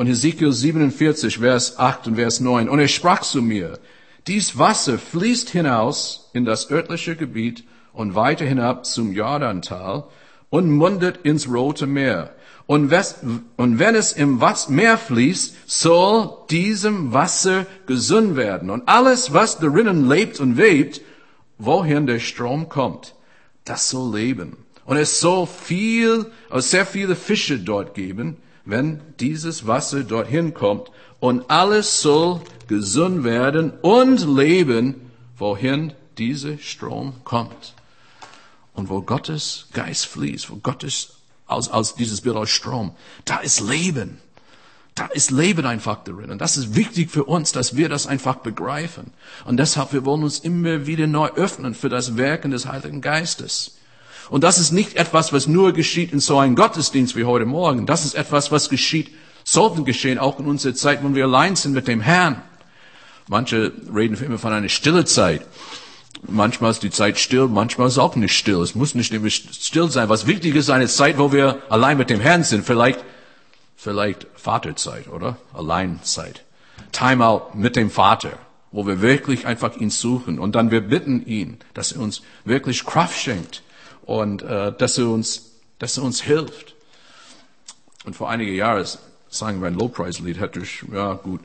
Und 0.00 0.06
Ezekiel 0.06 0.50
47, 0.50 1.40
Vers 1.40 1.78
8 1.78 2.06
und 2.06 2.14
Vers 2.14 2.40
9. 2.40 2.70
Und 2.70 2.78
er 2.78 2.88
sprach 2.88 3.20
zu 3.20 3.42
mir, 3.42 3.78
dies 4.26 4.56
Wasser 4.56 4.96
fließt 4.98 5.50
hinaus 5.50 6.30
in 6.32 6.46
das 6.46 6.70
örtliche 6.70 7.16
Gebiet 7.16 7.64
und 7.92 8.14
weiter 8.14 8.46
hinab 8.46 8.86
zum 8.86 9.12
Jordantal 9.12 10.04
und 10.48 10.70
mundet 10.70 11.18
ins 11.24 11.52
Rote 11.52 11.86
Meer. 11.86 12.34
Und, 12.66 12.90
wenn 12.90 13.94
es 13.94 14.12
im 14.12 14.40
Meer 14.68 14.96
fließt, 14.96 15.54
soll 15.66 16.30
diesem 16.48 17.12
Wasser 17.12 17.66
gesund 17.84 18.36
werden. 18.36 18.70
Und 18.70 18.88
alles, 18.88 19.34
was 19.34 19.58
darinnen 19.58 20.08
lebt 20.08 20.40
und 20.40 20.56
webt, 20.56 21.02
wohin 21.58 22.06
der 22.06 22.20
Strom 22.20 22.70
kommt, 22.70 23.14
das 23.66 23.90
soll 23.90 24.16
leben. 24.16 24.56
Und 24.86 24.96
es 24.96 25.20
soll 25.20 25.46
viel, 25.46 26.24
sehr 26.54 26.86
viele 26.86 27.16
Fische 27.16 27.58
dort 27.58 27.92
geben, 27.92 28.38
wenn 28.70 29.00
dieses 29.18 29.66
Wasser 29.66 30.04
dorthin 30.04 30.54
kommt. 30.54 30.90
Und 31.18 31.50
alles 31.50 32.00
soll 32.00 32.40
gesund 32.66 33.24
werden 33.24 33.72
und 33.82 34.26
leben, 34.26 35.10
wohin 35.36 35.92
dieser 36.16 36.58
Strom 36.58 37.14
kommt. 37.24 37.74
Und 38.74 38.88
wo 38.88 39.02
Gottes 39.02 39.66
Geist 39.72 40.06
fließt, 40.06 40.50
wo 40.50 40.56
Gottes, 40.56 41.14
aus, 41.46 41.68
aus 41.68 41.94
dieses 41.94 42.20
Bild 42.22 42.36
aus 42.36 42.50
Strom, 42.50 42.92
da 43.24 43.38
ist 43.38 43.60
Leben. 43.60 44.18
Da 44.94 45.06
ist 45.06 45.30
Leben 45.30 45.66
einfach 45.66 46.02
drin. 46.04 46.30
Und 46.30 46.40
das 46.40 46.56
ist 46.56 46.74
wichtig 46.74 47.10
für 47.10 47.24
uns, 47.24 47.52
dass 47.52 47.76
wir 47.76 47.88
das 47.88 48.06
einfach 48.06 48.36
begreifen. 48.36 49.12
Und 49.44 49.56
deshalb, 49.56 49.92
wir 49.92 50.04
wollen 50.04 50.24
uns 50.24 50.38
immer 50.38 50.86
wieder 50.86 51.06
neu 51.06 51.28
öffnen 51.28 51.74
für 51.74 51.88
das 51.88 52.16
Werken 52.16 52.50
des 52.50 52.66
Heiligen 52.66 53.00
Geistes. 53.00 53.76
Und 54.30 54.44
das 54.44 54.58
ist 54.58 54.70
nicht 54.70 54.94
etwas, 54.94 55.32
was 55.32 55.48
nur 55.48 55.72
geschieht 55.72 56.12
in 56.12 56.20
so 56.20 56.38
einem 56.38 56.54
Gottesdienst 56.54 57.16
wie 57.16 57.24
heute 57.24 57.46
Morgen. 57.46 57.84
Das 57.84 58.04
ist 58.04 58.14
etwas, 58.14 58.52
was 58.52 58.68
geschieht, 58.68 59.10
sollte 59.42 59.82
geschehen, 59.82 60.18
auch 60.18 60.38
in 60.38 60.46
unserer 60.46 60.74
Zeit, 60.74 61.02
wenn 61.02 61.16
wir 61.16 61.24
allein 61.24 61.56
sind 61.56 61.72
mit 61.72 61.88
dem 61.88 62.00
Herrn. 62.00 62.40
Manche 63.28 63.72
reden 63.92 64.16
immer 64.24 64.38
von 64.38 64.52
einer 64.52 64.68
stille 64.68 65.04
Zeit. 65.04 65.44
Manchmal 66.28 66.70
ist 66.70 66.82
die 66.84 66.90
Zeit 66.90 67.18
still, 67.18 67.48
manchmal 67.48 67.88
ist 67.88 67.98
auch 67.98 68.14
nicht 68.14 68.36
still. 68.36 68.60
Es 68.60 68.76
muss 68.76 68.94
nicht 68.94 69.12
immer 69.12 69.30
still 69.30 69.90
sein. 69.90 70.08
Was 70.08 70.28
wichtig 70.28 70.54
ist, 70.54 70.70
eine 70.70 70.86
Zeit, 70.86 71.18
wo 71.18 71.32
wir 71.32 71.60
allein 71.68 71.98
mit 71.98 72.08
dem 72.08 72.20
Herrn 72.20 72.44
sind. 72.44 72.64
Vielleicht, 72.64 73.00
vielleicht 73.74 74.28
Vaterzeit, 74.36 75.08
oder? 75.08 75.38
Alleinzeit. 75.52 76.44
Timeout 76.92 77.54
mit 77.54 77.74
dem 77.74 77.90
Vater, 77.90 78.38
wo 78.70 78.86
wir 78.86 79.00
wirklich 79.00 79.46
einfach 79.46 79.76
ihn 79.76 79.90
suchen. 79.90 80.38
Und 80.38 80.54
dann 80.54 80.70
wir 80.70 80.82
bitten 80.82 81.26
ihn, 81.26 81.58
dass 81.74 81.92
er 81.92 82.00
uns 82.00 82.22
wirklich 82.44 82.84
Kraft 82.84 83.18
schenkt 83.18 83.62
und 84.10 84.42
äh, 84.42 84.72
dass 84.76 84.98
er 84.98 85.08
uns, 85.08 85.52
dass 85.78 85.96
er 85.96 86.02
uns 86.02 86.20
hilft. 86.20 86.74
Und 88.04 88.16
vor 88.16 88.28
einigen 88.28 88.56
Jahren 88.56 88.84
sagen 89.28 89.60
wir 89.60 89.68
ein 89.68 89.74
Lobpreislied, 89.74 90.40
hätte 90.40 90.58
ich, 90.58 90.82
ja 90.92 91.12
gut, 91.14 91.40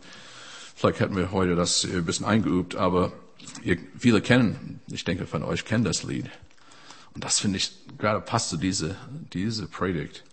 vielleicht 0.76 1.00
hätten 1.00 1.16
wir 1.16 1.32
heute 1.32 1.56
das 1.56 1.84
ein 1.84 2.04
bisschen 2.06 2.26
eingeübt, 2.26 2.76
aber 2.76 3.12
ihr, 3.62 3.78
viele 4.00 4.20
kennen, 4.20 4.80
ich 4.88 5.04
denke 5.04 5.28
von 5.28 5.44
euch 5.44 5.64
kennen 5.64 5.84
das 5.84 6.02
Lied. 6.02 6.26
Und 7.14 7.24
das 7.24 7.40
finde 7.40 7.58
ich 7.58 7.72
gerade 8.00 8.20
passt 8.20 8.50
zu 8.50 8.58
diese, 8.58 8.96
diese 9.32 9.68
Predigt. 9.68 10.24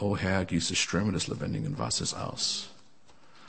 O 0.00 0.18
Herr, 0.18 0.44
gieße 0.44 0.76
Ströme 0.76 1.12
des 1.12 1.28
lebendigen 1.28 1.78
Wassers 1.78 2.12
aus. 2.12 2.68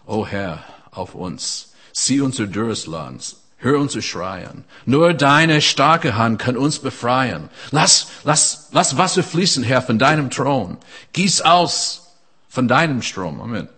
O 0.06 0.26
Herr, 0.26 0.64
auf 0.92 1.16
uns. 1.16 1.74
Sieh 1.92 2.22
unser 2.22 2.48
dürres 2.48 2.88
Land. 2.88 3.36
Hör 3.62 3.80
unser 3.80 4.02
Schreien. 4.02 4.64
Nur 4.88 5.14
deine 5.14 5.62
starke 5.62 6.18
Hand 6.18 6.40
kann 6.40 6.58
uns 6.58 6.80
befreien. 6.80 7.50
Lass, 7.70 8.08
lass, 8.24 8.70
lass 8.72 8.98
Wasser 8.98 9.22
fließen, 9.22 9.64
Herr, 9.64 9.84
von 9.84 10.00
deinem 10.00 10.32
Thron. 10.32 10.78
Gieß 11.14 11.42
aus 11.42 12.18
von 12.50 12.68
deinem 12.68 13.04
Strom. 13.04 13.40
Amen. 13.40 13.70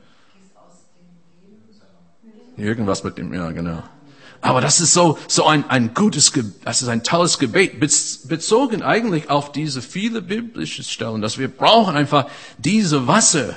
Irgendwas 2.56 3.04
mit 3.04 3.18
dem, 3.18 3.34
ja, 3.34 3.52
genau. 3.52 3.84
Aber 4.40 4.62
das 4.62 4.80
ist 4.80 4.94
so, 4.94 5.18
so 5.28 5.46
ein, 5.48 5.70
ein 5.70 5.94
gutes, 5.94 6.32
das 6.64 6.82
ist 6.82 6.88
ein 6.88 7.04
tolles 7.04 7.40
Gebet, 7.40 7.80
bezogen 7.80 8.84
eigentlich 8.84 9.30
auf 9.30 9.52
diese 9.52 9.82
viele 9.82 10.22
biblische 10.22 10.84
Stellen, 10.84 11.22
dass 11.22 11.38
wir 11.38 11.50
brauchen 11.50 11.96
einfach 11.96 12.28
diese 12.58 13.08
Wasser. 13.08 13.56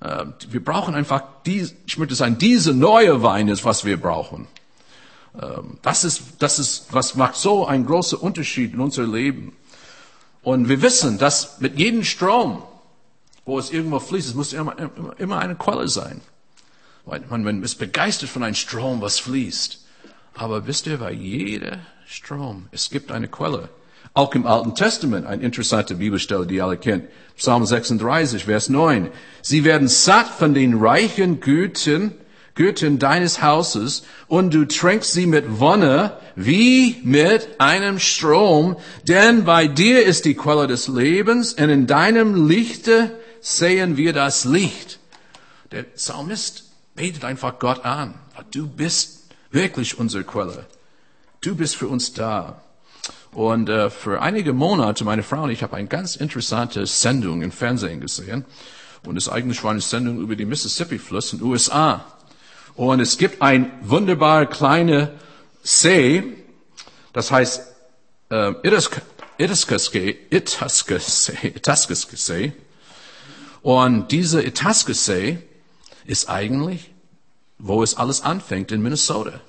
Äh, 0.00 0.24
wir 0.50 0.64
brauchen 0.64 0.94
einfach 0.94 1.22
die, 1.46 1.68
ich 1.86 1.98
möchte 1.98 2.14
sagen, 2.14 2.38
diese 2.38 2.74
neue 2.74 3.22
Wein 3.22 3.48
ist, 3.48 3.64
was 3.64 3.84
wir 3.84 3.98
brauchen. 3.98 4.46
Ähm, 5.40 5.78
das 5.82 6.04
ist, 6.04 6.22
das 6.38 6.58
ist, 6.58 6.86
was 6.92 7.14
macht 7.14 7.36
so 7.36 7.66
einen 7.66 7.86
großen 7.86 8.18
Unterschied 8.18 8.74
in 8.74 8.80
unser 8.80 9.06
Leben. 9.06 9.56
Und 10.42 10.68
wir 10.68 10.82
wissen, 10.82 11.18
dass 11.18 11.60
mit 11.60 11.78
jedem 11.78 12.04
Strom, 12.04 12.62
wo 13.44 13.58
es 13.58 13.70
irgendwo 13.70 13.98
fließt, 13.98 14.28
es 14.28 14.34
muss 14.34 14.52
immer, 14.52 14.78
immer, 14.78 15.14
immer 15.18 15.38
eine 15.38 15.54
Quelle 15.54 15.88
sein. 15.88 16.20
Man, 17.06 17.44
man 17.44 17.62
ist 17.62 17.76
begeistert 17.76 18.30
von 18.30 18.42
einem 18.42 18.54
Strom, 18.54 19.00
was 19.00 19.18
fließt. 19.18 19.84
Aber 20.34 20.66
wisst 20.66 20.86
ihr, 20.86 20.98
bei 20.98 21.12
jeder 21.12 21.78
Strom, 22.06 22.68
es 22.72 22.90
gibt 22.90 23.12
eine 23.12 23.28
Quelle. 23.28 23.68
Auch 24.14 24.34
im 24.34 24.46
Alten 24.46 24.74
Testament, 24.74 25.26
eine 25.26 25.42
interessante 25.42 25.96
Bibelstelle, 25.96 26.46
die 26.46 26.62
alle 26.62 26.76
kennt. 26.76 27.08
Psalm 27.36 27.66
36, 27.66 28.44
Vers 28.44 28.68
9. 28.68 29.10
Sie 29.42 29.64
werden 29.64 29.88
satt 29.88 30.28
von 30.28 30.54
den 30.54 30.78
reichen 30.78 31.40
Güten 31.40 32.12
Güten 32.54 32.98
deines 32.98 33.42
Hauses 33.42 34.04
und 34.28 34.54
du 34.54 34.64
tränkst 34.64 35.12
sie 35.12 35.26
mit 35.26 35.58
Wonne 35.58 36.16
wie 36.36 37.00
mit 37.02 37.60
einem 37.60 37.98
Strom, 37.98 38.76
denn 39.08 39.44
bei 39.44 39.66
dir 39.66 40.04
ist 40.04 40.24
die 40.24 40.34
Quelle 40.34 40.66
des 40.66 40.88
Lebens 40.88 41.54
und 41.54 41.68
in 41.68 41.86
deinem 41.86 42.48
Lichte 42.48 43.18
sehen 43.40 43.96
wir 43.96 44.12
das 44.12 44.44
Licht. 44.44 45.00
Der 45.72 45.82
Psalmist 45.82 46.64
betet 46.94 47.24
einfach 47.24 47.58
Gott 47.58 47.84
an. 47.84 48.14
Du 48.52 48.68
bist 48.68 49.24
wirklich 49.50 49.98
unsere 49.98 50.24
Quelle. 50.24 50.66
Du 51.40 51.56
bist 51.56 51.76
für 51.76 51.88
uns 51.88 52.12
da. 52.12 52.62
Und 53.32 53.68
äh, 53.68 53.90
für 53.90 54.22
einige 54.22 54.52
Monate, 54.52 55.04
meine 55.04 55.24
Frau 55.24 55.42
und 55.42 55.50
ich, 55.50 55.62
habe 55.62 55.76
eine 55.76 55.88
ganz 55.88 56.14
interessante 56.14 56.86
Sendung 56.86 57.42
im 57.42 57.50
Fernsehen 57.50 58.00
gesehen. 58.00 58.44
Und 59.04 59.16
es 59.16 59.28
eigentlich 59.28 59.62
war 59.64 59.72
eine 59.72 59.80
Sendung 59.80 60.20
über 60.20 60.36
die 60.36 60.46
Mississippi-Fluss 60.46 61.32
in 61.32 61.40
den 61.40 61.48
USA. 61.48 62.06
Und 62.76 63.00
es 63.00 63.18
gibt 63.18 63.40
ein 63.40 63.70
wunderbar 63.82 64.46
kleine 64.46 65.12
See, 65.62 66.24
das 67.12 67.30
heißt 67.30 67.62
äh, 68.30 68.52
Itascusee, 69.38 70.18
Itascusee. 70.30 72.52
Und 73.62 74.10
diese 74.10 74.42
Itascusee 74.42 75.38
ist 76.04 76.28
eigentlich, 76.28 76.90
wo 77.58 77.82
es 77.82 77.96
alles 77.96 78.22
anfängt, 78.22 78.72
in 78.72 78.82
Minnesota. 78.82 79.40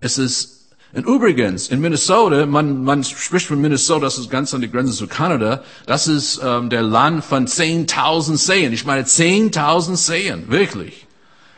Es 0.00 0.18
ist 0.18 0.58
und 0.94 1.06
übrigens, 1.06 1.68
in 1.68 1.80
Minnesota, 1.80 2.44
man, 2.44 2.84
man 2.84 3.02
spricht 3.02 3.46
von 3.46 3.58
Minnesota, 3.58 4.04
das 4.04 4.18
ist 4.18 4.28
ganz 4.28 4.52
an 4.52 4.60
die 4.60 4.70
Grenze 4.70 4.92
zu 4.92 5.06
Kanada, 5.06 5.64
das 5.86 6.06
ist 6.06 6.38
ähm, 6.44 6.68
der 6.68 6.82
Land 6.82 7.24
von 7.24 7.46
10.000 7.46 8.36
Seen. 8.36 8.74
Ich 8.74 8.84
meine 8.84 9.04
10.000 9.04 9.96
Seen, 9.96 10.50
wirklich. 10.50 11.06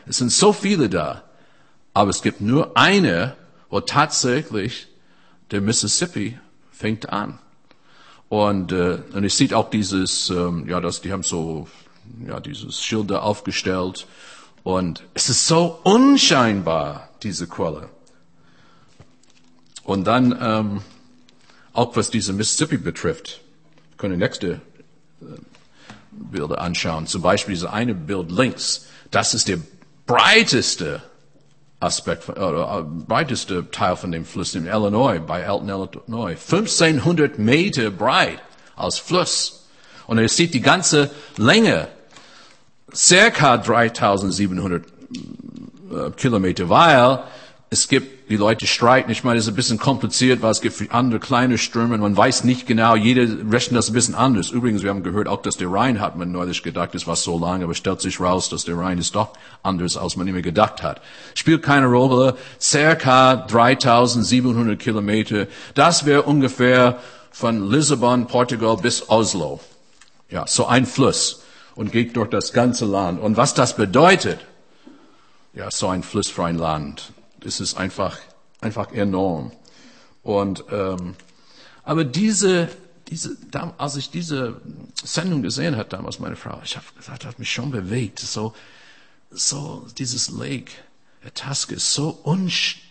Es 0.07 0.17
sind 0.17 0.31
so 0.31 0.53
viele 0.53 0.89
da. 0.89 1.23
Aber 1.93 2.09
es 2.09 2.21
gibt 2.21 2.41
nur 2.41 2.77
eine, 2.77 3.35
wo 3.69 3.79
tatsächlich 3.79 4.87
der 5.51 5.61
Mississippi 5.61 6.37
fängt 6.71 7.09
an. 7.09 7.39
Und, 8.29 8.71
äh, 8.71 8.99
und 9.13 9.23
es 9.23 9.37
sieht 9.37 9.53
auch 9.53 9.69
dieses, 9.69 10.29
ähm, 10.29 10.67
ja, 10.67 10.81
das, 10.81 11.01
die 11.01 11.11
haben 11.11 11.23
so, 11.23 11.67
ja, 12.27 12.39
dieses 12.39 12.81
Schilder 12.81 13.23
aufgestellt. 13.23 14.07
Und 14.63 15.03
es 15.13 15.29
ist 15.29 15.47
so 15.47 15.79
unscheinbar, 15.83 17.09
diese 17.23 17.47
Quelle. 17.47 17.89
Und 19.83 20.05
dann, 20.05 20.37
ähm, 20.41 20.81
auch 21.73 21.95
was 21.95 22.09
diese 22.09 22.33
Mississippi 22.33 22.77
betrifft, 22.77 23.41
wir 23.91 23.97
können 23.97 24.19
nächste 24.19 24.61
äh, 25.21 25.25
Bilder 26.11 26.59
anschauen. 26.59 27.05
Zum 27.07 27.21
Beispiel 27.21 27.53
diese 27.53 27.71
eine 27.71 27.93
Bild 27.93 28.31
links. 28.31 28.87
Das 29.11 29.33
ist 29.33 29.47
der 29.47 29.59
breiteste 30.05 31.01
Aspekt, 31.79 32.29
oder, 32.29 32.79
äh, 32.79 32.83
breiteste 32.83 33.69
Teil 33.69 33.95
von 33.95 34.11
dem 34.11 34.25
Fluss 34.25 34.55
in 34.55 34.65
Illinois, 34.65 35.19
bei 35.19 35.41
Elton, 35.41 35.69
Illinois. 35.69 36.35
1500 36.35 37.37
Meter 37.37 37.91
breit 37.91 38.39
als 38.75 38.97
Fluss. 38.97 39.67
Und 40.07 40.17
er 40.17 40.29
sieht 40.29 40.53
die 40.53 40.61
ganze 40.61 41.09
Länge, 41.37 41.87
circa 42.93 43.57
3700 43.57 44.85
äh, 44.85 46.11
Kilometer, 46.11 46.69
weil 46.69 47.23
es 47.75 47.89
gibt, 47.89 48.29
die 48.29 48.37
Leute 48.37 48.67
streiten. 48.67 49.11
Ich 49.11 49.25
meine, 49.25 49.37
es 49.37 49.45
ist 49.45 49.51
ein 49.51 49.55
bisschen 49.55 49.77
kompliziert, 49.77 50.41
weil 50.41 50.51
es 50.51 50.61
gibt 50.61 50.91
andere 50.93 51.19
kleine 51.19 51.57
Ströme. 51.57 51.97
Man 51.97 52.15
weiß 52.15 52.45
nicht 52.45 52.65
genau, 52.65 52.95
jeder 52.95 53.23
rechnet 53.51 53.77
das 53.77 53.89
ein 53.89 53.93
bisschen 53.93 54.15
anders. 54.15 54.49
Übrigens, 54.49 54.81
wir 54.81 54.91
haben 54.91 55.03
gehört 55.03 55.27
auch, 55.27 55.41
dass 55.41 55.57
der 55.57 55.69
Rhein 55.69 55.99
hat 55.99 56.15
man 56.17 56.31
neulich 56.31 56.63
gedacht, 56.63 56.95
es 56.95 57.05
war 57.05 57.17
so 57.17 57.37
lang, 57.37 57.63
aber 57.63 57.73
stellt 57.73 57.99
sich 57.99 58.21
raus, 58.21 58.47
dass 58.47 58.63
der 58.63 58.77
Rhein 58.77 58.97
ist 58.97 59.13
doch 59.15 59.29
anders, 59.61 59.97
als 59.97 60.15
man 60.15 60.25
immer 60.25 60.41
gedacht 60.41 60.83
hat. 60.83 61.01
Spielt 61.33 61.63
keine 61.63 61.87
Rolle. 61.87 62.37
Circa 62.61 63.35
3700 63.35 64.79
Kilometer. 64.79 65.47
Das 65.73 66.05
wäre 66.05 66.23
ungefähr 66.23 66.97
von 67.31 67.69
Lissabon, 67.69 68.27
Portugal 68.27 68.77
bis 68.77 69.09
Oslo. 69.09 69.59
Ja, 70.29 70.47
so 70.47 70.65
ein 70.65 70.85
Fluss. 70.85 71.43
Und 71.75 71.91
geht 71.91 72.15
durch 72.15 72.29
das 72.29 72.53
ganze 72.53 72.85
Land. 72.85 73.21
Und 73.21 73.35
was 73.35 73.53
das 73.53 73.75
bedeutet, 73.75 74.39
ja, 75.53 75.69
so 75.69 75.89
ein 75.89 76.03
Fluss 76.03 76.29
für 76.29 76.45
ein 76.45 76.57
Land 76.57 77.11
es 77.45 77.59
ist 77.59 77.75
einfach, 77.75 78.17
einfach 78.61 78.91
enorm. 78.91 79.51
Und, 80.23 80.65
ähm, 80.71 81.15
aber 81.83 82.03
diese, 82.03 82.69
diese, 83.07 83.37
als 83.77 83.95
ich 83.95 84.09
diese 84.09 84.59
Sendung 85.03 85.41
gesehen 85.41 85.77
hat 85.77 85.93
damals, 85.93 86.19
meine 86.19 86.35
Frau, 86.35 86.59
ich 86.63 86.75
habe 86.75 86.85
gesagt, 86.97 87.25
hat 87.25 87.39
mich 87.39 87.51
schon 87.51 87.71
bewegt. 87.71 88.19
So, 88.19 88.55
so 89.29 89.85
dieses 89.97 90.29
Lake, 90.29 90.71
der 91.23 91.33
Taske 91.33 91.75
ist 91.75 91.93
so 91.93 92.09
unsch, 92.23 92.81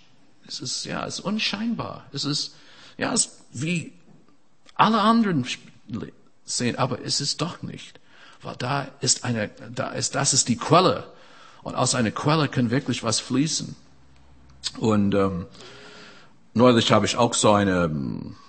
es 0.47 0.61
ist, 0.61 0.85
ja, 0.85 1.07
es 1.07 1.19
ist 1.19 1.25
unscheinbar. 1.25 2.07
Es 2.13 2.25
ist, 2.25 2.55
ja, 2.99 3.13
es 3.13 3.27
ist 3.27 3.33
wie 3.53 3.93
alle 4.75 5.01
anderen 5.01 5.47
sehen, 6.45 6.77
aber 6.77 7.01
es 7.03 7.21
ist 7.21 7.41
doch 7.41 7.63
nicht. 7.63 7.99
Weil 8.43 8.57
da 8.57 8.89
ist 9.01 9.25
eine, 9.25 9.49
da 9.75 9.91
ist, 9.91 10.15
das 10.15 10.35
ist 10.35 10.49
die 10.49 10.57
Quelle. 10.57 11.11
Und 11.63 11.75
aus 11.75 11.95
einer 11.95 12.11
Quelle 12.11 12.49
kann 12.49 12.71
wirklich 12.71 13.03
was 13.03 13.21
fließen. 13.21 13.75
Und 14.79 15.15
ähm, 15.15 15.47
neulich 16.53 16.93
habe 16.93 17.07
ich 17.07 17.17
auch 17.17 17.35
so 17.35 17.53
eine, 17.53 17.91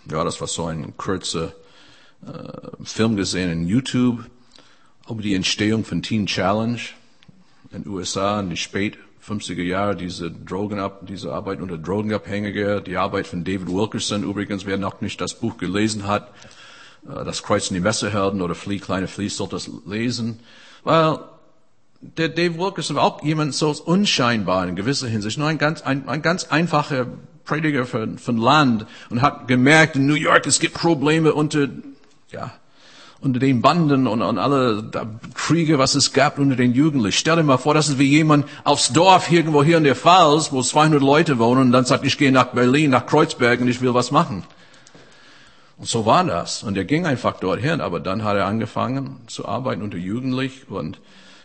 ja, 0.09 0.23
das 0.23 0.39
war 0.41 0.47
so 0.47 0.65
ein 0.65 0.95
kurzer 0.97 1.53
äh, 2.25 2.83
Film 2.83 3.15
gesehen 3.15 3.51
in 3.51 3.67
YouTube 3.67 4.25
über 5.09 5.21
die 5.21 5.35
Entstehung 5.35 5.85
von 5.85 6.01
Teen 6.01 6.25
Challenge 6.25 6.79
in 7.71 7.83
den 7.83 7.91
USA 7.91 8.39
in 8.39 8.49
die 8.49 8.57
spät 8.57 8.97
50er 9.27 9.63
Jahre, 9.63 9.95
diese 9.95 10.29
Drogenab, 10.29 11.07
diese 11.07 11.33
Arbeit 11.33 11.59
unter 11.59 11.77
Drogenabhängige, 11.77 12.81
die 12.85 12.97
Arbeit 12.97 13.25
von 13.25 13.43
David 13.43 13.67
Wilkerson 13.67 14.23
übrigens, 14.23 14.65
wer 14.65 14.77
noch 14.77 15.01
nicht 15.01 15.19
das 15.19 15.39
Buch 15.39 15.57
gelesen 15.57 16.05
hat, 16.07 16.31
äh, 17.07 17.23
das 17.23 17.41
Kreuz 17.41 17.69
in 17.69 17.75
die 17.75 17.81
Messerhelden 17.81 18.41
oder 18.41 18.55
Flee, 18.55 18.79
kleine 18.79 19.07
Flee, 19.07 19.27
sollte 19.27 19.55
das 19.55 19.69
lesen, 19.85 20.39
weil 20.83 21.19
der 22.17 22.29
Dave 22.29 22.57
Wilkerson 22.57 22.95
war 22.95 23.03
auch 23.03 23.23
jemand 23.23 23.53
so 23.53 23.71
unscheinbar 23.85 24.67
in 24.67 24.75
gewisser 24.75 25.07
Hinsicht, 25.07 25.37
nur 25.37 25.47
ein 25.47 25.57
ganz, 25.57 25.81
ein, 25.81 26.07
ein 26.07 26.21
ganz 26.21 26.45
einfacher 26.45 27.07
Prediger 27.45 27.85
von, 27.85 28.17
von 28.17 28.37
Land 28.37 28.85
und 29.09 29.21
hat 29.21 29.47
gemerkt, 29.47 29.95
in 29.95 30.07
New 30.07 30.15
York, 30.15 30.45
es 30.47 30.59
gibt 30.59 30.75
Probleme 30.75 31.33
unter, 31.33 31.67
ja, 32.31 32.53
unter 33.21 33.39
den 33.39 33.61
Banden 33.61 34.07
und, 34.07 34.21
und 34.21 34.37
alle 34.37 34.91
Kriege, 35.33 35.79
was 35.79 35.95
es 35.95 36.13
gab 36.13 36.37
unter 36.37 36.55
den 36.55 36.73
Jugendlichen. 36.73 37.17
Stell 37.17 37.37
dir 37.37 37.43
mal 37.43 37.57
vor, 37.57 37.73
das 37.73 37.89
ist 37.89 37.99
wie 37.99 38.07
jemand 38.07 38.45
aufs 38.63 38.93
Dorf 38.93 39.31
irgendwo 39.31 39.63
hier 39.63 39.77
in 39.77 39.83
der 39.83 39.95
Pfalz, 39.95 40.51
wo 40.51 40.61
200 40.61 41.01
Leute 41.01 41.39
wohnen 41.39 41.61
und 41.61 41.71
dann 41.71 41.85
sagt, 41.85 42.05
ich 42.05 42.17
gehe 42.17 42.31
nach 42.31 42.47
Berlin, 42.47 42.91
nach 42.91 43.05
Kreuzberg 43.05 43.61
und 43.61 43.67
ich 43.67 43.81
will 43.81 43.93
was 43.93 44.11
machen. 44.11 44.43
Und 45.77 45.87
so 45.87 46.05
war 46.05 46.23
das. 46.23 46.63
Und 46.63 46.77
er 46.77 46.85
ging 46.85 47.05
einfach 47.05 47.39
dorthin, 47.39 47.81
aber 47.81 47.99
dann 47.99 48.23
hat 48.23 48.37
er 48.37 48.45
angefangen 48.45 49.21
zu 49.27 49.45
arbeiten 49.45 49.81
unter 49.81 49.97
Jugendlichen 49.97 50.73
und 50.73 50.99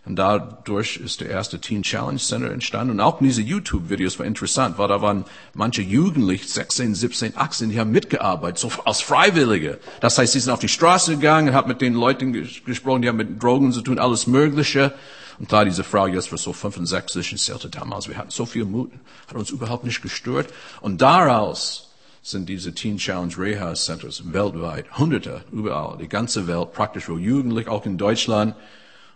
und 0.07 0.17
dadurch 0.17 0.97
ist 0.97 1.21
der 1.21 1.29
erste 1.29 1.61
Teen 1.61 1.83
Challenge 1.83 2.19
Center 2.19 2.51
entstanden. 2.51 2.93
Und 2.93 3.01
auch 3.01 3.19
diese 3.19 3.43
YouTube-Videos 3.43 4.19
war 4.19 4.25
interessant, 4.25 4.79
weil 4.79 4.89
da 4.89 5.03
waren 5.03 5.27
manche 5.53 5.83
Jugendliche, 5.83 6.49
16, 6.49 6.95
17, 6.95 7.37
18, 7.37 7.71
die 7.71 7.79
haben 7.79 7.91
mitgearbeitet, 7.91 8.59
so 8.59 8.71
als 8.87 9.03
Freiwillige. 9.03 9.79
Das 10.01 10.17
heißt, 10.17 10.33
sie 10.33 10.41
sind 10.41 10.53
auf 10.53 10.61
die 10.61 10.69
Straße 10.69 11.17
gegangen, 11.17 11.53
haben 11.53 11.69
mit 11.69 11.83
den 11.83 11.95
Leuten 11.95 12.33
gesprochen, 12.33 13.03
die 13.03 13.09
haben 13.09 13.19
mit 13.19 13.43
Drogen 13.43 13.73
zu 13.73 13.83
tun, 13.83 13.99
alles 13.99 14.27
Mögliche. 14.27 14.95
Und 15.39 15.49
klar, 15.49 15.67
diese 15.67 15.85
Frau 15.85 16.07
jetzt 16.07 16.31
war 16.33 16.39
so 16.39 16.55
65 16.55 17.33
und 17.33 17.39
erzählte 17.39 17.69
damals, 17.69 18.09
wir 18.09 18.17
hatten 18.17 18.31
so 18.31 18.47
viel 18.47 18.65
Mut, 18.65 18.91
hat 19.29 19.37
uns 19.37 19.51
überhaupt 19.51 19.85
nicht 19.85 20.01
gestört. 20.01 20.49
Und 20.81 21.03
daraus 21.03 21.91
sind 22.23 22.49
diese 22.49 22.75
Teen 22.75 22.97
Challenge 22.97 23.33
Reha 23.37 23.75
Centers 23.75 24.23
weltweit, 24.33 24.99
hunderte, 24.99 25.43
überall, 25.53 25.99
die 25.99 26.09
ganze 26.09 26.47
Welt, 26.47 26.73
praktisch 26.73 27.09
wo 27.09 27.19
Jugendliche, 27.19 27.71
auch 27.71 27.85
in 27.87 27.99
Deutschland, 27.99 28.55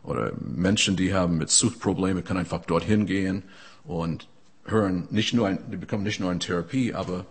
oder 0.05 0.33
Menschen, 0.38 0.97
die 0.97 1.14
haben 1.14 1.38
mit 1.38 1.51
Suchtprobleme, 1.51 2.23
können 2.23 2.40
einfach 2.40 2.64
dorthin 2.64 3.07
gehen 3.07 3.43
und 3.85 4.29
hören 4.67 5.09
nicht 5.11 5.35
nur, 5.35 5.49
ein, 5.49 5.59
die 5.71 5.77
bekommen 5.77 6.05
nicht 6.05 6.21
nur 6.21 6.31
eine 6.31 6.38
Therapie, 6.38 6.95
aber 6.95 7.27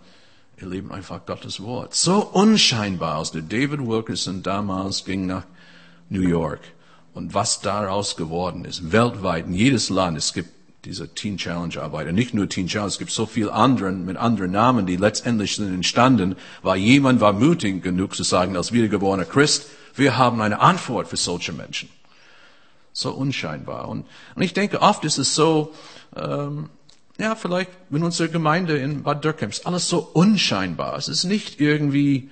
erleben 0.56 0.92
einfach 0.92 1.24
Gottes 1.26 1.62
Wort. 1.62 1.94
So 1.94 2.24
unscheinbar 2.24 3.18
aus 3.18 3.32
der 3.32 3.42
David 3.42 3.80
Wilkerson 3.80 4.42
damals 4.42 5.04
ging 5.04 5.26
nach 5.26 5.44
New 6.08 6.22
York. 6.22 6.60
Und 7.12 7.32
was 7.32 7.60
daraus 7.60 8.16
geworden 8.16 8.64
ist, 8.64 8.92
weltweit, 8.92 9.46
in 9.46 9.54
jedes 9.54 9.88
Land, 9.88 10.16
es 10.18 10.32
gibt 10.32 10.50
diese 10.84 11.08
Teen 11.14 11.38
Challenge 11.38 11.80
Arbeiter, 11.80 12.12
nicht 12.12 12.34
nur 12.34 12.48
Teen 12.48 12.66
Challenge, 12.66 12.88
es 12.88 12.98
gibt 12.98 13.10
so 13.10 13.24
viele 13.24 13.52
anderen 13.52 14.04
mit 14.04 14.16
anderen 14.16 14.50
Namen, 14.50 14.84
die 14.84 14.96
letztendlich 14.96 15.56
sind 15.56 15.72
entstanden, 15.72 16.36
weil 16.62 16.78
jemand 16.78 17.20
war 17.20 17.32
mutig 17.32 17.82
genug 17.82 18.14
zu 18.14 18.24
sagen, 18.24 18.56
als 18.56 18.72
wiedergeborener 18.72 19.24
Christ, 19.24 19.66
wir 19.94 20.18
haben 20.18 20.40
eine 20.42 20.60
Antwort 20.60 21.08
für 21.08 21.16
solche 21.16 21.52
Menschen 21.52 21.88
so 22.94 23.10
unscheinbar. 23.10 23.88
Und, 23.88 24.06
und 24.34 24.42
ich 24.42 24.54
denke, 24.54 24.80
oft 24.80 25.04
ist 25.04 25.18
es 25.18 25.34
so, 25.34 25.74
ähm, 26.16 26.70
ja, 27.18 27.34
vielleicht 27.34 27.70
in 27.90 28.02
unserer 28.02 28.28
Gemeinde 28.28 28.78
in 28.78 29.02
Bad 29.02 29.24
Dürkheim 29.24 29.50
ist 29.50 29.66
alles 29.66 29.88
so 29.88 29.98
unscheinbar. 29.98 30.96
Es 30.96 31.08
ist 31.08 31.24
nicht 31.24 31.60
irgendwie 31.60 32.30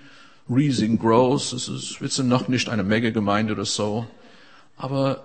riesig 0.49 0.99
groß, 0.99 1.53
es 1.53 1.69
ist, 1.69 2.01
wir 2.01 2.09
sind 2.09 2.29
noch 2.29 2.49
nicht 2.49 2.69
eine 2.69 2.85
Mega-Gemeinde 2.85 3.53
oder 3.53 3.65
so. 3.65 4.07
Aber 4.77 5.25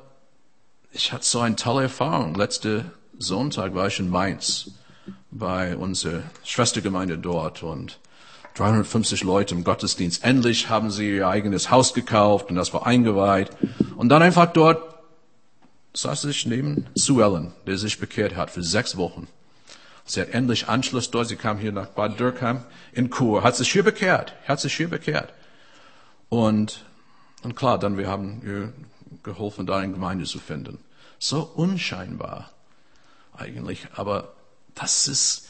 ich 0.91 1.13
hatte 1.13 1.25
so 1.25 1.39
eine 1.39 1.55
tolle 1.55 1.83
Erfahrung. 1.83 2.35
Letzte 2.35 2.91
Sonntag 3.17 3.73
war 3.75 3.87
ich 3.87 3.99
in 3.99 4.09
Mainz 4.09 4.71
bei 5.31 5.75
unserer 5.77 6.23
Schwestergemeinde 6.43 7.17
dort 7.17 7.63
und 7.63 7.99
350 8.55 9.23
Leute 9.23 9.53
im 9.53 9.63
Gottesdienst. 9.63 10.23
Endlich 10.23 10.69
haben 10.69 10.89
sie 10.89 11.17
ihr 11.17 11.27
eigenes 11.27 11.69
Haus 11.69 11.93
gekauft 11.93 12.49
und 12.49 12.55
das 12.55 12.73
war 12.73 12.87
eingeweiht. 12.87 13.51
Und 13.97 14.09
dann 14.09 14.23
einfach 14.23 14.47
dort 14.47 14.96
saß 15.97 16.25
ich 16.25 16.45
neben 16.45 16.85
Sue 16.93 17.23
Ellen, 17.23 17.53
der 17.65 17.77
sich 17.77 17.99
bekehrt 17.99 18.35
hat 18.35 18.51
für 18.51 18.61
sechs 18.61 18.97
Wochen. 18.97 19.27
Sie 20.05 20.21
hat 20.21 20.29
endlich 20.29 20.69
Anschluss 20.69 21.11
dort. 21.11 21.27
Sie 21.27 21.35
kam 21.35 21.57
hier 21.57 21.71
nach 21.71 21.87
Bad 21.87 22.19
Dürkheim 22.19 22.63
in 22.93 23.09
Kur, 23.09 23.43
hat 23.43 23.55
sich 23.55 23.71
hier 23.71 23.83
bekehrt, 23.83 24.33
hat 24.47 24.59
sich 24.59 24.75
hier 24.75 24.89
bekehrt. 24.89 25.33
Und, 26.29 26.85
und 27.43 27.55
klar, 27.55 27.79
dann 27.79 27.97
wir 27.97 28.07
haben 28.07 28.41
ihr 28.45 28.73
geholfen, 29.23 29.65
da 29.65 29.77
eine 29.77 29.91
Gemeinde 29.91 30.25
zu 30.25 30.39
finden. 30.39 30.79
So 31.19 31.41
unscheinbar 31.41 32.51
eigentlich, 33.35 33.87
aber 33.95 34.33
das 34.75 35.07
ist, 35.07 35.47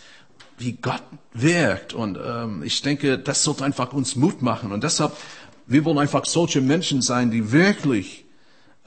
wie 0.58 0.74
Gott 0.74 1.04
wirkt. 1.34 1.94
Und 1.94 2.18
ähm, 2.24 2.64
ich 2.64 2.82
denke, 2.82 3.20
das 3.20 3.44
sollte 3.44 3.66
einfach 3.66 3.92
uns 3.92 4.16
Mut 4.16 4.42
machen. 4.42 4.72
Und 4.72 4.84
deshalb, 4.84 5.12
wir 5.66 5.84
wollen 5.84 5.98
einfach 5.98 6.26
solche 6.26 6.62
Menschen 6.62 7.02
sein, 7.02 7.32
die 7.32 7.52
wirklich 7.52 8.26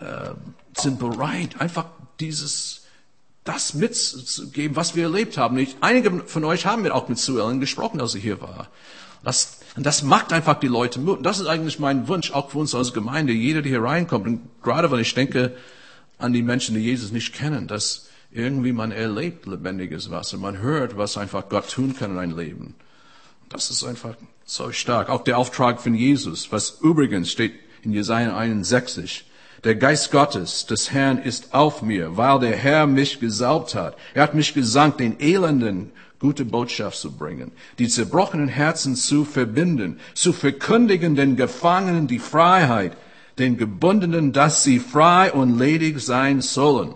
äh, 0.01 0.31
sind 0.76 0.98
bereit, 0.98 1.61
einfach 1.61 1.87
dieses, 2.20 2.83
das 3.44 3.74
mitzugeben, 3.74 4.76
was 4.76 4.94
wir 4.94 5.04
erlebt 5.04 5.38
haben. 5.38 5.59
Ich, 5.59 5.76
einige 5.80 6.20
von 6.26 6.44
euch 6.44 6.66
haben 6.66 6.83
mir 6.83 6.94
auch 6.94 7.09
mit 7.09 7.18
Sue 7.18 7.40
Ellen 7.40 7.61
gesprochen, 7.61 8.00
als 8.00 8.12
sie 8.12 8.20
hier 8.20 8.40
war. 8.40 8.68
Das, 9.22 9.61
und 9.76 9.85
das 9.85 10.02
macht 10.02 10.33
einfach 10.33 10.59
die 10.61 10.68
Leute 10.68 11.00
Mut. 11.00 11.18
Und 11.18 11.24
das 11.24 11.40
ist 11.40 11.46
eigentlich 11.46 11.78
mein 11.78 12.09
Wunsch, 12.09 12.33
auch 12.33 12.50
für 12.50 12.59
uns 12.59 12.74
als 12.74 12.92
Gemeinde, 12.92 13.33
jeder, 13.33 13.62
der 13.62 13.70
hier 13.70 13.83
reinkommt. 13.83 14.26
Und 14.26 14.40
gerade 14.62 14.90
weil 14.90 15.00
ich 15.00 15.14
denke 15.14 15.56
an 16.18 16.33
die 16.33 16.42
Menschen, 16.42 16.74
die 16.74 16.83
Jesus 16.83 17.12
nicht 17.12 17.35
kennen, 17.35 17.66
dass 17.66 18.09
irgendwie 18.33 18.72
man 18.72 18.92
erlebt 18.92 19.46
lebendiges 19.46 20.11
Wasser. 20.11 20.38
Man 20.38 20.59
hört, 20.59 20.96
was 20.96 21.16
einfach 21.16 21.48
Gott 21.48 21.70
tun 21.70 21.96
kann 21.96 22.12
in 22.12 22.18
ein 22.18 22.37
Leben. 22.37 22.74
Das 23.48 23.70
ist 23.70 23.85
einfach 23.85 24.14
so 24.44 24.70
stark. 24.72 25.09
Auch 25.09 25.24
der 25.24 25.38
Auftrag 25.38 25.80
von 25.80 25.94
Jesus, 25.94 26.52
was 26.52 26.78
übrigens 26.80 27.30
steht 27.30 27.54
in 27.83 27.92
Jesaja 27.92 28.37
61. 28.37 29.24
Der 29.64 29.75
Geist 29.75 30.11
Gottes 30.11 30.64
des 30.64 30.90
Herrn 30.90 31.18
ist 31.18 31.53
auf 31.53 31.83
mir, 31.83 32.16
weil 32.16 32.38
der 32.38 32.57
Herr 32.57 32.87
mich 32.87 33.20
gesaubt 33.20 33.75
hat. 33.75 33.94
Er 34.14 34.23
hat 34.23 34.35
mich 34.35 34.55
gesandt, 34.55 35.01
den 35.01 35.20
Elenden 35.20 35.92
gute 36.18 36.46
Botschaft 36.46 36.99
zu 36.99 37.12
bringen, 37.12 37.53
die 37.79 37.88
zerbrochenen 37.88 38.49
Herzen 38.49 38.94
zu 38.94 39.25
verbinden, 39.25 40.01
zu 40.14 40.33
verkündigen 40.33 41.14
den 41.14 41.37
Gefangenen 41.37 42.07
die 42.07 42.18
Freiheit, 42.18 42.96
den 43.38 43.59
Gebundenen, 43.59 44.33
dass 44.33 44.62
sie 44.62 44.79
frei 44.79 45.33
und 45.33 45.59
ledig 45.59 46.01
sein 46.01 46.40
sollen. 46.40 46.94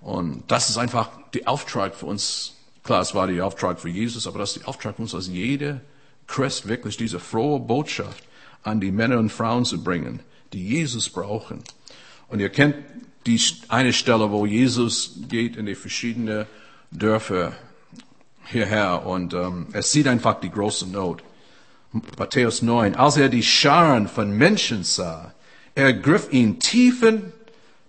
Und 0.00 0.44
das 0.48 0.70
ist 0.70 0.78
einfach 0.78 1.10
der 1.34 1.48
Auftrag 1.48 1.94
für 1.94 2.06
uns. 2.06 2.54
Klar, 2.82 3.00
es 3.00 3.14
war 3.14 3.26
der 3.26 3.46
Auftrag 3.46 3.80
für 3.80 3.88
Jesus, 3.88 4.26
aber 4.26 4.40
das 4.40 4.50
ist 4.50 4.62
der 4.62 4.68
Auftrag 4.68 4.96
für 4.96 5.02
uns, 5.02 5.14
als 5.14 5.28
jeder 5.28 5.80
Christ 6.26 6.68
wirklich 6.68 6.96
diese 6.96 7.18
frohe 7.18 7.60
Botschaft 7.60 8.24
an 8.62 8.80
die 8.80 8.92
Männer 8.92 9.18
und 9.18 9.30
Frauen 9.30 9.64
zu 9.64 9.82
bringen, 9.82 10.20
die 10.54 10.66
Jesus 10.66 11.10
brauchen. 11.10 11.62
Und 12.28 12.40
ihr 12.40 12.48
kennt 12.48 12.76
die 13.26 13.40
eine 13.68 13.92
Stelle, 13.92 14.30
wo 14.30 14.46
Jesus 14.46 15.18
geht 15.28 15.56
in 15.56 15.66
die 15.66 15.74
verschiedenen 15.74 16.46
Dörfer 16.90 17.52
hierher 18.46 19.06
und 19.06 19.34
ähm, 19.34 19.66
er 19.72 19.82
sieht 19.82 20.06
einfach 20.06 20.40
die 20.40 20.50
große 20.50 20.88
Not. 20.88 21.22
Matthäus 22.18 22.62
9. 22.62 22.96
Als 22.96 23.16
er 23.16 23.28
die 23.28 23.42
Scharen 23.42 24.08
von 24.08 24.30
Menschen 24.30 24.84
sah, 24.84 25.34
ergriff 25.74 26.32
ihn 26.32 26.58
tiefen, 26.58 27.32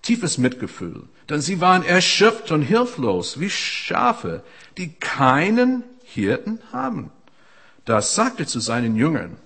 tiefes 0.02 0.38
Mitgefühl 0.38 1.04
denn 1.30 1.42
sie 1.42 1.62
waren 1.62 1.84
erschöpft 1.84 2.52
und 2.52 2.62
hilflos 2.62 3.40
wie 3.40 3.50
Schafe, 3.50 4.44
die 4.78 4.94
keinen 4.94 5.84
Hirten 6.04 6.60
haben. 6.72 7.12
Da 7.86 8.02
sagte 8.02 8.46
zu 8.46 8.60
seinen 8.60 8.96
Jüngern, 8.96 9.38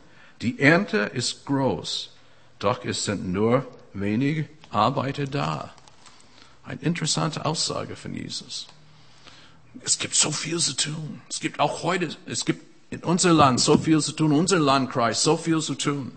die 0.41 0.60
Ernte 0.60 0.97
ist 1.13 1.45
groß, 1.45 2.15
doch 2.60 2.84
es 2.86 3.06
sind 3.06 3.32
nur 3.32 3.65
wenige 3.93 4.48
Arbeiter 4.69 5.26
da. 5.26 5.74
Eine 6.63 6.82
interessante 6.82 7.45
Aussage 7.45 7.95
von 7.95 8.13
Jesus. 8.13 8.67
Es 9.84 9.98
gibt 9.98 10.15
so 10.15 10.32
viel 10.32 10.60
zu 10.60 10.76
tun. 10.76 11.22
Es 11.30 11.39
gibt 11.39 11.60
auch 11.60 11.84
heute, 11.84 12.10
es 12.26 12.45
gibt 12.45 12.65
in 12.89 13.04
unserem 13.04 13.38
Land 13.38 13.60
so 13.60 13.78
viel 13.78 14.02
zu 14.02 14.12
tun, 14.12 14.32
in 14.32 14.39
unserem 14.39 14.63
Landkreis 14.63 15.24
so 15.24 15.38
viel 15.38 15.62
zu 15.62 15.76
tun. 15.76 16.12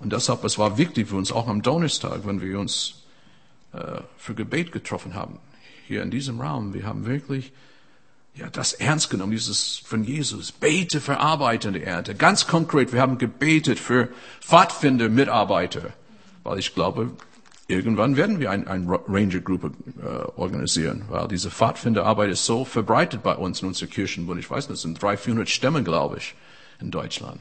Und 0.00 0.12
deshalb, 0.12 0.44
es 0.44 0.58
war 0.58 0.78
wichtig 0.78 1.08
für 1.08 1.16
uns 1.16 1.32
auch 1.32 1.48
am 1.48 1.62
Donnerstag, 1.62 2.24
wenn 2.24 2.40
wir 2.40 2.60
uns 2.60 3.02
äh, 3.72 4.00
für 4.16 4.34
Gebet 4.34 4.70
getroffen 4.70 5.14
haben, 5.14 5.38
hier 5.86 6.02
in 6.02 6.10
diesem 6.10 6.40
Raum. 6.40 6.74
Wir 6.74 6.84
haben 6.84 7.06
wirklich 7.06 7.52
ja, 8.38 8.48
das 8.50 8.72
ernst 8.72 9.10
genommen, 9.10 9.32
dieses 9.32 9.78
von 9.78 10.04
Jesus. 10.04 10.52
Bete 10.52 11.00
für 11.00 11.18
arbeitende 11.18 11.82
Ernte. 11.82 12.14
Ganz 12.14 12.46
konkret, 12.46 12.92
wir 12.92 13.00
haben 13.00 13.18
gebetet 13.18 13.78
für 13.80 14.08
Pfadfinder, 14.40 15.08
Mitarbeiter, 15.08 15.92
weil 16.44 16.58
ich 16.58 16.74
glaube, 16.74 17.10
irgendwann 17.66 18.16
werden 18.16 18.38
wir 18.38 18.50
eine 18.52 18.68
ein 18.68 18.88
Ranger-Gruppe 18.88 19.72
äh, 20.00 20.40
organisieren, 20.40 21.04
weil 21.08 21.26
diese 21.26 21.50
Pfadfinderarbeit 21.50 22.30
ist 22.30 22.46
so 22.46 22.64
verbreitet 22.64 23.24
bei 23.24 23.34
uns 23.34 23.60
in 23.60 23.68
unserer 23.68 23.88
Kirchenbund. 23.88 24.38
Ich 24.38 24.50
weiß 24.50 24.68
nicht, 24.68 24.76
es 24.76 24.82
sind 24.82 25.02
300, 25.02 25.20
400 25.20 25.48
Stämme, 25.48 25.82
glaube 25.82 26.18
ich, 26.18 26.34
in 26.80 26.92
Deutschland. 26.92 27.40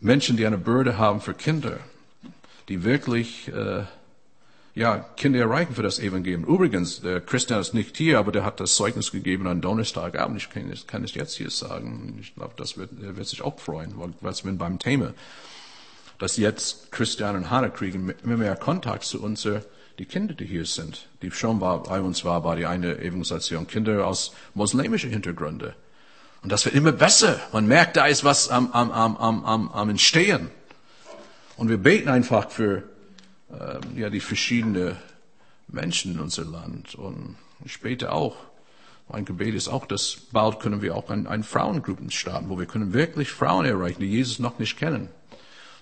Menschen, 0.00 0.36
die 0.36 0.46
eine 0.46 0.58
Bürde 0.58 0.98
haben 0.98 1.20
für 1.20 1.32
Kinder, 1.32 1.78
die 2.68 2.82
wirklich 2.82 3.48
äh, 3.48 3.84
ja, 4.74 4.98
Kinder 5.16 5.38
erreichen 5.38 5.74
für 5.74 5.82
das 5.82 6.00
Evangelium. 6.00 6.44
Übrigens, 6.44 7.00
der 7.00 7.20
Christian 7.20 7.60
ist 7.60 7.74
nicht 7.74 7.96
hier, 7.96 8.18
aber 8.18 8.32
der 8.32 8.44
hat 8.44 8.58
das 8.58 8.74
Zeugnis 8.74 9.12
gegeben 9.12 9.46
an 9.46 9.60
Donnerstagabend. 9.60 10.36
Ich 10.38 10.50
kann, 10.50 10.72
kann 10.86 11.04
es 11.04 11.14
jetzt 11.14 11.36
hier 11.36 11.50
sagen. 11.50 12.18
Ich 12.20 12.34
glaube, 12.34 12.54
das 12.56 12.76
wird, 12.76 12.90
er 13.00 13.16
wird 13.16 13.28
sich 13.28 13.42
auch 13.42 13.58
freuen, 13.60 13.94
weil 13.96 14.12
was 14.20 14.44
wir 14.44 14.52
beim 14.52 14.80
Thema, 14.80 15.14
dass 16.18 16.36
jetzt 16.36 16.90
Christian 16.90 17.36
und 17.36 17.50
Hannah 17.50 17.68
kriegen 17.68 18.12
immer 18.24 18.36
mehr 18.36 18.56
Kontakt 18.56 19.04
zu 19.04 19.22
uns, 19.22 19.46
die 19.98 20.06
Kinder, 20.06 20.34
die 20.34 20.46
hier 20.46 20.66
sind. 20.66 21.06
Die 21.22 21.30
schon 21.30 21.60
bei 21.60 22.00
uns 22.00 22.24
war, 22.24 22.42
war 22.42 22.56
die 22.56 22.66
eine 22.66 22.98
Evangelisation 22.98 23.68
Kinder 23.68 24.06
aus 24.06 24.32
muslimischen 24.54 25.10
Hintergründen. 25.10 25.72
Und 26.42 26.50
das 26.50 26.64
wird 26.64 26.74
immer 26.74 26.92
besser. 26.92 27.40
Man 27.52 27.66
merkt, 27.66 27.96
da 27.96 28.06
ist 28.06 28.24
was 28.24 28.48
am, 28.48 28.72
am, 28.72 28.90
am, 28.90 29.16
am, 29.44 29.70
am 29.70 29.88
Entstehen. 29.88 30.50
Und 31.56 31.68
wir 31.68 31.78
beten 31.78 32.08
einfach 32.08 32.50
für 32.50 32.82
äh, 33.58 34.00
ja, 34.00 34.10
die 34.10 34.20
verschiedenen 34.20 34.96
Menschen 35.68 36.14
in 36.14 36.20
unserem 36.20 36.52
Land 36.52 36.94
und 36.94 37.36
später 37.66 38.12
auch. 38.12 38.36
Mein 39.08 39.24
Gebet 39.24 39.54
ist 39.54 39.68
auch, 39.68 39.86
dass 39.86 40.16
bald 40.32 40.60
können 40.60 40.80
wir 40.80 40.96
auch 40.96 41.10
ein, 41.10 41.26
ein 41.26 41.42
Frauengruppen 41.42 42.10
starten, 42.10 42.48
wo 42.48 42.58
wir 42.58 42.66
können 42.66 42.94
wirklich 42.94 43.30
Frauen 43.30 43.66
erreichen, 43.66 44.00
die 44.00 44.10
Jesus 44.10 44.38
noch 44.38 44.58
nicht 44.58 44.78
kennen. 44.78 45.08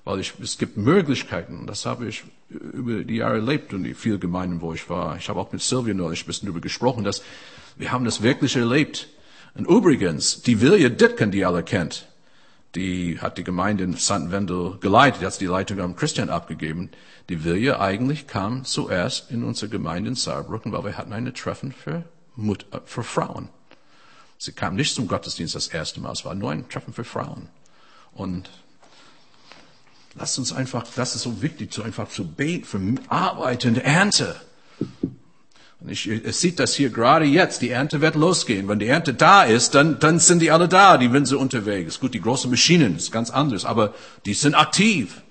Weil 0.04 0.18
ich, 0.18 0.34
es 0.42 0.58
gibt 0.58 0.76
Möglichkeiten. 0.76 1.66
Das 1.66 1.86
habe 1.86 2.08
ich 2.08 2.24
über 2.50 3.04
die 3.04 3.16
Jahre 3.16 3.36
erlebt 3.36 3.72
und 3.72 3.84
die 3.84 3.94
vielen 3.94 4.18
Gemeinden, 4.18 4.60
wo 4.60 4.74
ich 4.74 4.90
war. 4.90 5.16
Ich 5.16 5.28
habe 5.28 5.38
auch 5.38 5.52
mit 5.52 5.62
Sylvia 5.62 5.94
neulich 5.94 6.24
ein 6.24 6.26
bisschen 6.26 6.46
darüber 6.46 6.60
gesprochen, 6.60 7.04
dass 7.04 7.22
wir 7.76 7.92
haben 7.92 8.04
das 8.04 8.22
wirklich 8.22 8.56
erlebt. 8.56 9.08
Und 9.54 9.68
übrigens, 9.68 10.42
die 10.42 10.60
Vilja 10.60 10.88
Ditken, 10.88 11.30
die 11.30 11.44
alle 11.44 11.62
kennt, 11.62 12.08
die 12.74 13.20
hat 13.20 13.36
die 13.36 13.44
Gemeinde 13.44 13.84
in 13.84 13.96
St. 13.96 14.30
Wendel 14.30 14.78
geleitet, 14.78 15.22
hat 15.22 15.40
die 15.40 15.46
Leitung 15.46 15.80
am 15.80 15.94
Christian 15.94 16.30
abgegeben. 16.30 16.90
Die 17.28 17.44
Vilja 17.44 17.80
eigentlich 17.80 18.26
kam 18.26 18.64
zuerst 18.64 19.30
in 19.30 19.44
unsere 19.44 19.68
Gemeinde 19.68 20.10
in 20.10 20.14
Saarbrücken, 20.14 20.72
weil 20.72 20.84
wir 20.84 20.96
hatten 20.96 21.12
eine 21.12 21.32
Treffen 21.32 21.72
für, 21.72 22.04
Mut, 22.34 22.66
äh, 22.72 22.78
für 22.84 23.02
Frauen. 23.02 23.48
Sie 24.38 24.52
kam 24.52 24.74
nicht 24.74 24.94
zum 24.94 25.06
Gottesdienst 25.06 25.54
das 25.54 25.68
erste 25.68 26.00
Mal, 26.00 26.12
es 26.12 26.24
war 26.24 26.34
nur 26.34 26.50
ein 26.50 26.68
Treffen 26.68 26.94
für 26.94 27.04
Frauen. 27.04 27.48
Und 28.12 28.50
lasst 30.14 30.38
uns 30.38 30.52
einfach, 30.52 30.84
das 30.96 31.14
ist 31.14 31.22
so 31.22 31.42
wichtig, 31.42 31.72
so 31.72 31.82
einfach 31.82 32.08
zu 32.08 32.26
beten 32.26 32.64
für 32.64 32.80
Arbeit 33.08 33.64
und 33.66 33.78
Ernte. 33.78 34.34
Ich, 35.88 36.06
es 36.06 36.40
sieht 36.40 36.60
das 36.60 36.74
hier 36.74 36.90
gerade 36.90 37.24
jetzt. 37.24 37.62
Die 37.62 37.70
Ernte 37.70 38.00
wird 38.00 38.14
losgehen. 38.14 38.68
Wenn 38.68 38.78
die 38.78 38.86
Ernte 38.86 39.14
da 39.14 39.42
ist, 39.42 39.74
dann, 39.74 39.98
dann 39.98 40.20
sind 40.20 40.40
die 40.40 40.50
alle 40.50 40.68
da. 40.68 40.96
Die 40.96 41.10
so 41.24 41.38
unterwegs. 41.38 41.98
Gut, 41.98 42.14
die 42.14 42.20
großen 42.20 42.50
Maschinen 42.50 42.96
ist 42.96 43.10
ganz 43.10 43.30
anders, 43.30 43.64
aber 43.64 43.94
die 44.24 44.34
sind 44.34 44.54
aktiv. 44.54 45.22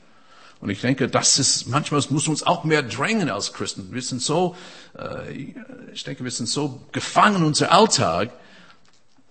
Und 0.60 0.70
ich 0.70 0.82
denke, 0.82 1.08
das 1.08 1.40
ist, 1.40 1.68
manchmal 1.68 2.02
muss 2.10 2.28
uns 2.28 2.44
auch 2.44 2.64
mehr 2.64 2.84
drängen 2.84 3.30
als 3.30 3.54
Christen. 3.54 3.90
Wir 3.92 4.02
sind 4.02 4.22
so, 4.22 4.56
äh, 4.98 5.54
ich 5.92 6.04
denke, 6.04 6.24
wir 6.24 6.32
sind 6.32 6.48
so 6.48 6.82
gefangen 6.92 7.38
in 7.38 7.44
unser 7.46 7.72
Alltag, 7.72 8.32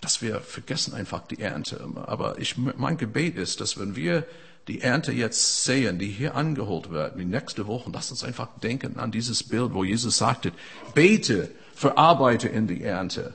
dass 0.01 0.23
wir 0.23 0.41
vergessen 0.41 0.95
einfach 0.95 1.27
die 1.29 1.41
Ernte. 1.41 1.87
Aber 2.07 2.39
ich, 2.39 2.57
mein 2.57 2.97
Gebet 2.97 3.37
ist, 3.37 3.61
dass 3.61 3.79
wenn 3.79 3.95
wir 3.95 4.27
die 4.69 4.81
Ernte 4.83 5.13
jetzt 5.13 5.65
sehen, 5.65 5.99
die 5.99 6.09
hier 6.09 6.35
angeholt 6.35 6.91
wird, 6.91 7.19
die 7.19 7.25
nächste 7.25 7.67
Woche, 7.67 7.91
lass 7.93 8.11
uns 8.11 8.25
einfach 8.25 8.49
denken 8.63 8.99
an 8.99 9.11
dieses 9.11 9.43
Bild, 9.43 9.73
wo 9.75 9.85
Jesus 9.85 10.19
sagte, 10.19 10.53
bete 10.95 11.51
für 11.75 11.97
Arbeiter 11.97 12.51
in 12.51 12.67
die 12.67 12.83
Ernte. 12.83 13.35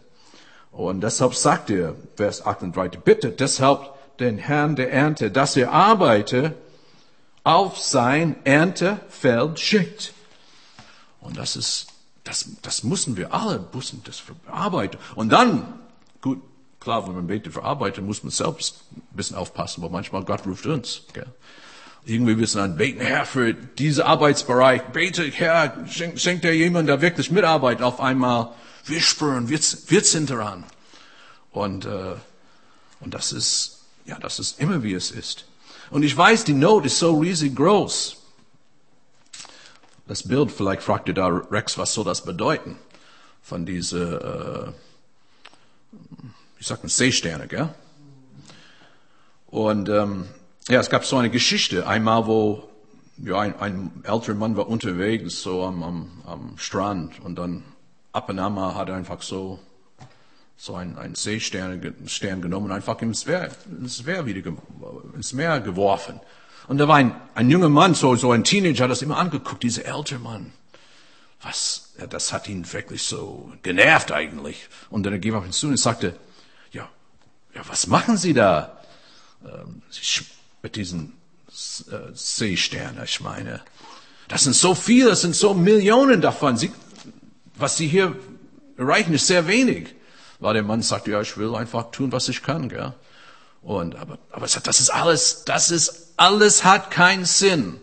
Und 0.72 1.02
deshalb 1.02 1.36
sagt 1.36 1.70
er, 1.70 1.96
Vers 2.16 2.46
38, 2.46 3.02
bitte 3.02 3.32
deshalb 3.32 3.94
den 4.20 4.38
Herrn 4.38 4.76
der 4.76 4.92
Ernte, 4.92 5.32
dass 5.32 5.56
er 5.56 5.72
Arbeiter 5.72 6.54
auf 7.44 7.80
sein 7.80 8.36
Erntefeld 8.44 9.60
schickt. 9.60 10.14
Und 11.22 11.38
das 11.38 11.56
ist, 11.56 11.88
das, 12.24 12.50
das 12.62 12.84
müssen 12.84 13.18
wir 13.18 13.34
alle, 13.34 13.66
müssen 13.74 14.02
das 14.04 14.20
verarbeiten. 14.20 15.00
Und 15.16 15.30
dann, 15.30 15.80
gut, 16.22 16.42
Klar, 16.86 17.08
wenn 17.08 17.16
man 17.16 17.26
betet 17.26 17.52
für 17.52 17.64
Arbeiter, 17.64 18.04
muss 18.04 18.22
man 18.22 18.30
selbst 18.30 18.84
ein 18.96 19.18
bisschen 19.18 19.38
aufpassen, 19.38 19.82
weil 19.82 19.90
manchmal 19.90 20.24
Gott 20.24 20.46
ruft 20.46 20.68
uns. 20.68 21.02
Gell? 21.14 21.26
Irgendwie 22.06 22.36
müssen 22.36 22.60
dann 22.60 22.78
beten, 22.78 23.02
Herr, 23.02 23.26
für 23.26 23.56
diesen 23.56 24.04
Arbeitsbereich, 24.04 24.84
bete, 24.94 25.24
Herr, 25.24 25.84
schenkt 25.90 26.22
schenk 26.22 26.44
dir 26.44 26.56
jemand, 26.56 26.88
der 26.88 27.02
wirklich 27.02 27.32
mitarbeitet. 27.32 27.82
Auf 27.82 28.00
einmal, 28.00 28.50
wir 28.86 29.02
spüren, 29.02 29.50
wir, 29.50 29.60
wir 29.88 30.02
sind 30.04 30.30
dran. 30.30 30.64
Und, 31.50 31.86
äh, 31.86 32.14
und 33.00 33.16
das 33.16 33.32
ist, 33.32 33.80
ja, 34.06 34.20
das 34.20 34.38
ist 34.38 34.60
immer 34.60 34.84
wie 34.84 34.94
es 34.94 35.10
ist. 35.10 35.46
Und 35.90 36.04
ich 36.04 36.16
weiß, 36.16 36.44
die 36.44 36.54
Not 36.54 36.86
ist 36.86 37.00
so 37.00 37.18
riesig 37.18 37.56
groß. 37.56 38.18
das 40.06 40.22
Bild, 40.22 40.52
vielleicht 40.52 40.84
fragt 40.84 41.08
ihr 41.08 41.16
da 41.16 41.30
Rex, 41.30 41.80
was 41.80 41.96
soll 41.96 42.06
das 42.06 42.24
bedeuten? 42.24 42.78
Von 43.42 43.66
diese, 43.66 44.72
äh, 44.72 44.85
ich 46.60 46.68
sag 46.68 46.84
mal, 46.84 46.90
Seesterne, 46.90 47.48
gell? 47.48 47.70
Und 49.48 49.90
ähm, 49.90 50.26
ja, 50.68 50.80
es 50.80 50.90
gab 50.90 51.06
so 51.06 51.18
eine 51.18 51.30
Geschichte, 51.30 51.88
einmal, 51.88 52.28
wo 52.28 52.70
ja, 53.18 53.40
ein, 53.40 53.58
ein 53.60 54.04
älterer 54.04 54.36
Mann 54.36 54.58
war 54.58 54.68
unterwegs, 54.68 55.42
so 55.42 55.64
am, 55.64 55.84
am, 55.84 56.22
am 56.26 56.58
Strand 56.58 57.22
und 57.22 57.36
dann 57.36 57.64
ab 58.12 58.30
und 58.30 58.40
an 58.40 58.54
mal 58.54 58.76
hat 58.76 58.90
er 58.90 58.96
einfach 58.96 59.22
so 59.22 59.60
so 60.58 60.76
ein, 60.76 60.98
ein 60.98 61.16
Seestern 61.16 61.96
Stern 62.08 62.42
genommen 62.42 62.68
und 62.68 62.72
einfach 62.72 63.02
ins 63.02 63.26
Meer, 63.26 63.50
ins 63.70 64.06
Meer 64.06 64.26
wieder 64.26 64.54
ins 65.14 65.34
Meer 65.34 65.60
geworfen. 65.60 66.20
Und 66.68 66.78
da 66.78 66.88
war 66.88 66.96
ein, 66.96 67.16
ein 67.36 67.50
junger 67.50 67.70
Mann, 67.70 67.94
so, 67.94 68.16
so 68.16 68.32
ein 68.32 68.44
Teenager, 68.44 68.86
hat 68.86 68.92
das 68.92 69.02
immer 69.02 69.18
angeguckt, 69.18 69.64
dieser 69.64 69.86
ältere 69.86 70.20
Mann. 70.20 70.54
Was, 71.42 71.94
ja, 72.00 72.08
das 72.08 72.34
hat 72.34 72.48
ihn 72.48 72.72
wirklich 72.72 73.04
so 73.04 73.52
genervt 73.62 74.12
eigentlich. 74.12 74.68
Und 74.90 75.06
dann 75.06 75.20
ging 75.22 75.34
er 75.34 75.40
auf 75.40 75.46
ihn 75.46 75.52
zu 75.52 75.68
und 75.68 75.78
sagte, 75.78 76.16
ja, 76.76 76.90
ja, 77.54 77.62
was 77.68 77.88
machen 77.88 78.18
Sie 78.18 78.34
da? 78.34 78.78
Ähm, 79.44 79.82
mit 80.62 80.76
diesen 80.76 81.14
äh, 81.50 82.14
Seesternen, 82.14 83.04
ich 83.04 83.22
meine. 83.22 83.62
Das 84.28 84.44
sind 84.44 84.56
so 84.56 84.76
viele, 84.76 85.10
das 85.10 85.22
sind 85.22 85.36
so 85.36 85.54
Millionen 85.54 86.22
davon. 86.22 86.58
Sie, 86.58 86.72
was 87.56 87.78
Sie 87.78 87.88
hier 87.88 88.16
erreichen, 88.78 89.14
ist 89.14 89.28
sehr 89.28 89.48
wenig. 89.48 89.96
Weil 90.40 90.56
der 90.56 90.64
Mann 90.64 90.82
sagt, 90.82 91.08
ja, 91.08 91.22
ich 91.22 91.38
will 91.38 91.56
einfach 91.56 91.92
tun, 91.92 92.12
was 92.12 92.28
ich 92.28 92.44
kann, 92.44 92.68
gell? 92.70 92.94
Und, 93.62 93.96
aber, 93.96 94.20
aber 94.32 94.48
sagt, 94.48 94.68
das 94.68 94.80
ist 94.80 94.90
alles, 94.90 95.44
das 95.46 95.72
ist 95.72 96.14
alles 96.18 96.64
hat 96.66 96.92
keinen 96.92 97.26
Sinn. 97.26 97.80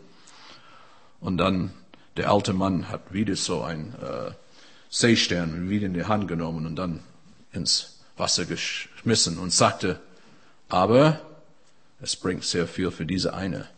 Und 1.21 1.39
dann 1.39 1.73
der 2.17 2.31
alte 2.31 2.53
Mann 2.53 2.89
hat 2.89 3.13
wieder 3.13 3.37
so 3.37 3.63
ein 3.63 3.95
äh, 4.01 4.33
Seestern 4.91 5.71
wieder 5.71 5.87
in 5.87 5.95
die 5.95 6.05
Hand 6.05 6.29
genommen 6.29 6.67
und 6.67 6.77
dann 6.77 7.01
ins 7.53 7.92
Wasser 8.17 8.45
geschmissen 8.45 9.39
und 9.39 9.53
sagte, 9.53 10.01
aber 10.69 11.21
es 12.01 12.17
bringt 12.17 12.45
sehr 12.45 12.67
viel 12.67 12.91
für 12.91 13.07
diese 13.07 13.35
eine. 13.35 13.69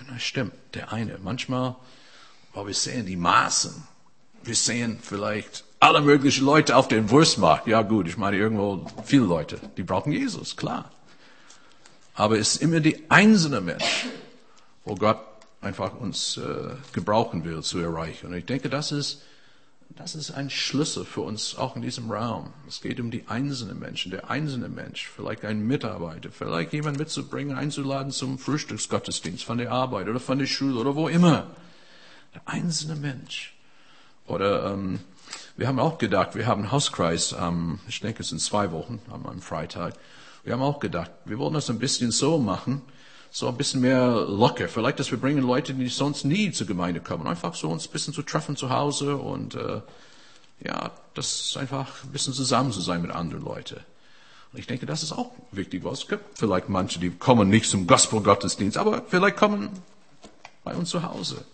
Und 0.00 0.10
das 0.10 0.22
stimmt, 0.22 0.54
der 0.74 0.92
eine. 0.92 1.18
Manchmal, 1.18 1.76
weil 2.52 2.66
wir 2.68 2.74
sehen 2.74 3.06
die 3.06 3.16
Maßen, 3.16 3.86
wir 4.42 4.54
sehen 4.54 4.98
vielleicht 5.02 5.64
alle 5.80 6.00
möglichen 6.00 6.44
Leute 6.44 6.76
auf 6.76 6.88
dem 6.88 7.10
Wurstmarkt. 7.10 7.66
Ja 7.66 7.82
gut, 7.82 8.08
ich 8.08 8.16
meine 8.16 8.36
irgendwo 8.36 8.86
viele 9.04 9.24
Leute, 9.24 9.58
die 9.76 9.82
brauchen 9.82 10.12
Jesus, 10.12 10.56
klar. 10.56 10.90
Aber 12.14 12.38
es 12.38 12.54
ist 12.54 12.62
immer 12.62 12.80
die 12.80 13.10
einzelne 13.10 13.60
Mensch, 13.60 14.06
wo 14.84 14.94
Gott 14.94 15.18
einfach 15.60 15.94
uns 15.94 16.36
äh, 16.36 16.70
gebrauchen 16.92 17.44
will 17.44 17.62
zu 17.62 17.78
erreichen. 17.78 18.28
Und 18.28 18.34
ich 18.34 18.44
denke, 18.44 18.68
das 18.68 18.92
ist, 18.92 19.22
das 19.90 20.14
ist 20.14 20.32
ein 20.32 20.50
Schlüssel 20.50 21.04
für 21.04 21.20
uns 21.20 21.56
auch 21.56 21.76
in 21.76 21.82
diesem 21.82 22.10
Raum. 22.10 22.52
Es 22.66 22.80
geht 22.80 22.98
um 22.98 23.10
die 23.10 23.28
einzelnen 23.28 23.78
Menschen, 23.78 24.10
der 24.10 24.28
einzelne 24.28 24.68
Mensch, 24.68 25.08
vielleicht 25.08 25.44
ein 25.44 25.66
Mitarbeiter, 25.66 26.30
vielleicht 26.32 26.72
jemand 26.72 26.98
mitzubringen, 26.98 27.56
einzuladen 27.56 28.10
zum 28.10 28.38
Frühstücksgottesdienst 28.38 29.44
von 29.44 29.58
der 29.58 29.70
Arbeit 29.70 30.08
oder 30.08 30.20
von 30.20 30.38
der 30.38 30.46
Schule 30.46 30.80
oder 30.80 30.96
wo 30.96 31.08
immer. 31.08 31.46
Der 32.34 32.42
einzelne 32.46 32.96
Mensch. 32.96 33.54
Oder 34.26 34.72
ähm, 34.72 34.98
wir 35.56 35.68
haben 35.68 35.78
auch 35.78 35.98
gedacht, 35.98 36.34
wir 36.34 36.46
haben 36.46 36.62
einen 36.62 36.72
Hauskreis, 36.72 37.34
ähm, 37.38 37.78
ich 37.86 38.00
denke 38.00 38.22
es 38.22 38.30
sind 38.30 38.40
zwei 38.40 38.72
Wochen, 38.72 39.00
am, 39.10 39.26
am 39.26 39.40
Freitag. 39.40 39.94
Wir 40.42 40.54
haben 40.54 40.62
auch 40.62 40.80
gedacht, 40.80 41.12
wir 41.24 41.38
wollen 41.38 41.54
das 41.54 41.70
ein 41.70 41.78
bisschen 41.78 42.10
so 42.10 42.38
machen, 42.38 42.82
so 43.34 43.48
ein 43.48 43.56
bisschen 43.56 43.80
mehr 43.80 44.26
locker. 44.28 44.68
Vielleicht, 44.68 45.00
dass 45.00 45.10
wir 45.10 45.18
bringen 45.18 45.42
Leute, 45.42 45.74
die 45.74 45.88
sonst 45.88 46.24
nie 46.24 46.52
zur 46.52 46.68
Gemeinde 46.68 47.00
kommen, 47.00 47.26
einfach 47.26 47.56
so 47.56 47.68
uns 47.68 47.88
ein 47.88 47.90
bisschen 47.90 48.14
zu 48.14 48.22
treffen 48.22 48.54
zu 48.54 48.70
Hause 48.70 49.16
und 49.16 49.56
äh, 49.56 49.80
ja, 50.60 50.92
das 51.14 51.56
einfach 51.56 52.04
ein 52.04 52.12
bisschen 52.12 52.32
zusammen 52.32 52.70
zu 52.70 52.80
sein 52.80 53.02
mit 53.02 53.10
anderen 53.10 53.44
Leuten. 53.44 53.80
Und 54.52 54.60
ich 54.60 54.68
denke, 54.68 54.86
das 54.86 55.02
ist 55.02 55.10
auch 55.10 55.32
wichtig, 55.50 55.82
weil 55.82 55.94
es 55.94 56.06
gibt 56.06 56.38
vielleicht 56.38 56.68
manche, 56.68 57.00
die 57.00 57.10
kommen 57.10 57.48
nicht 57.48 57.68
zum 57.68 57.88
Gospel-Gottesdienst, 57.88 58.78
aber 58.78 59.02
vielleicht 59.08 59.36
kommen 59.36 59.68
bei 60.62 60.76
uns 60.76 60.90
zu 60.90 61.02
Hause. 61.02 61.44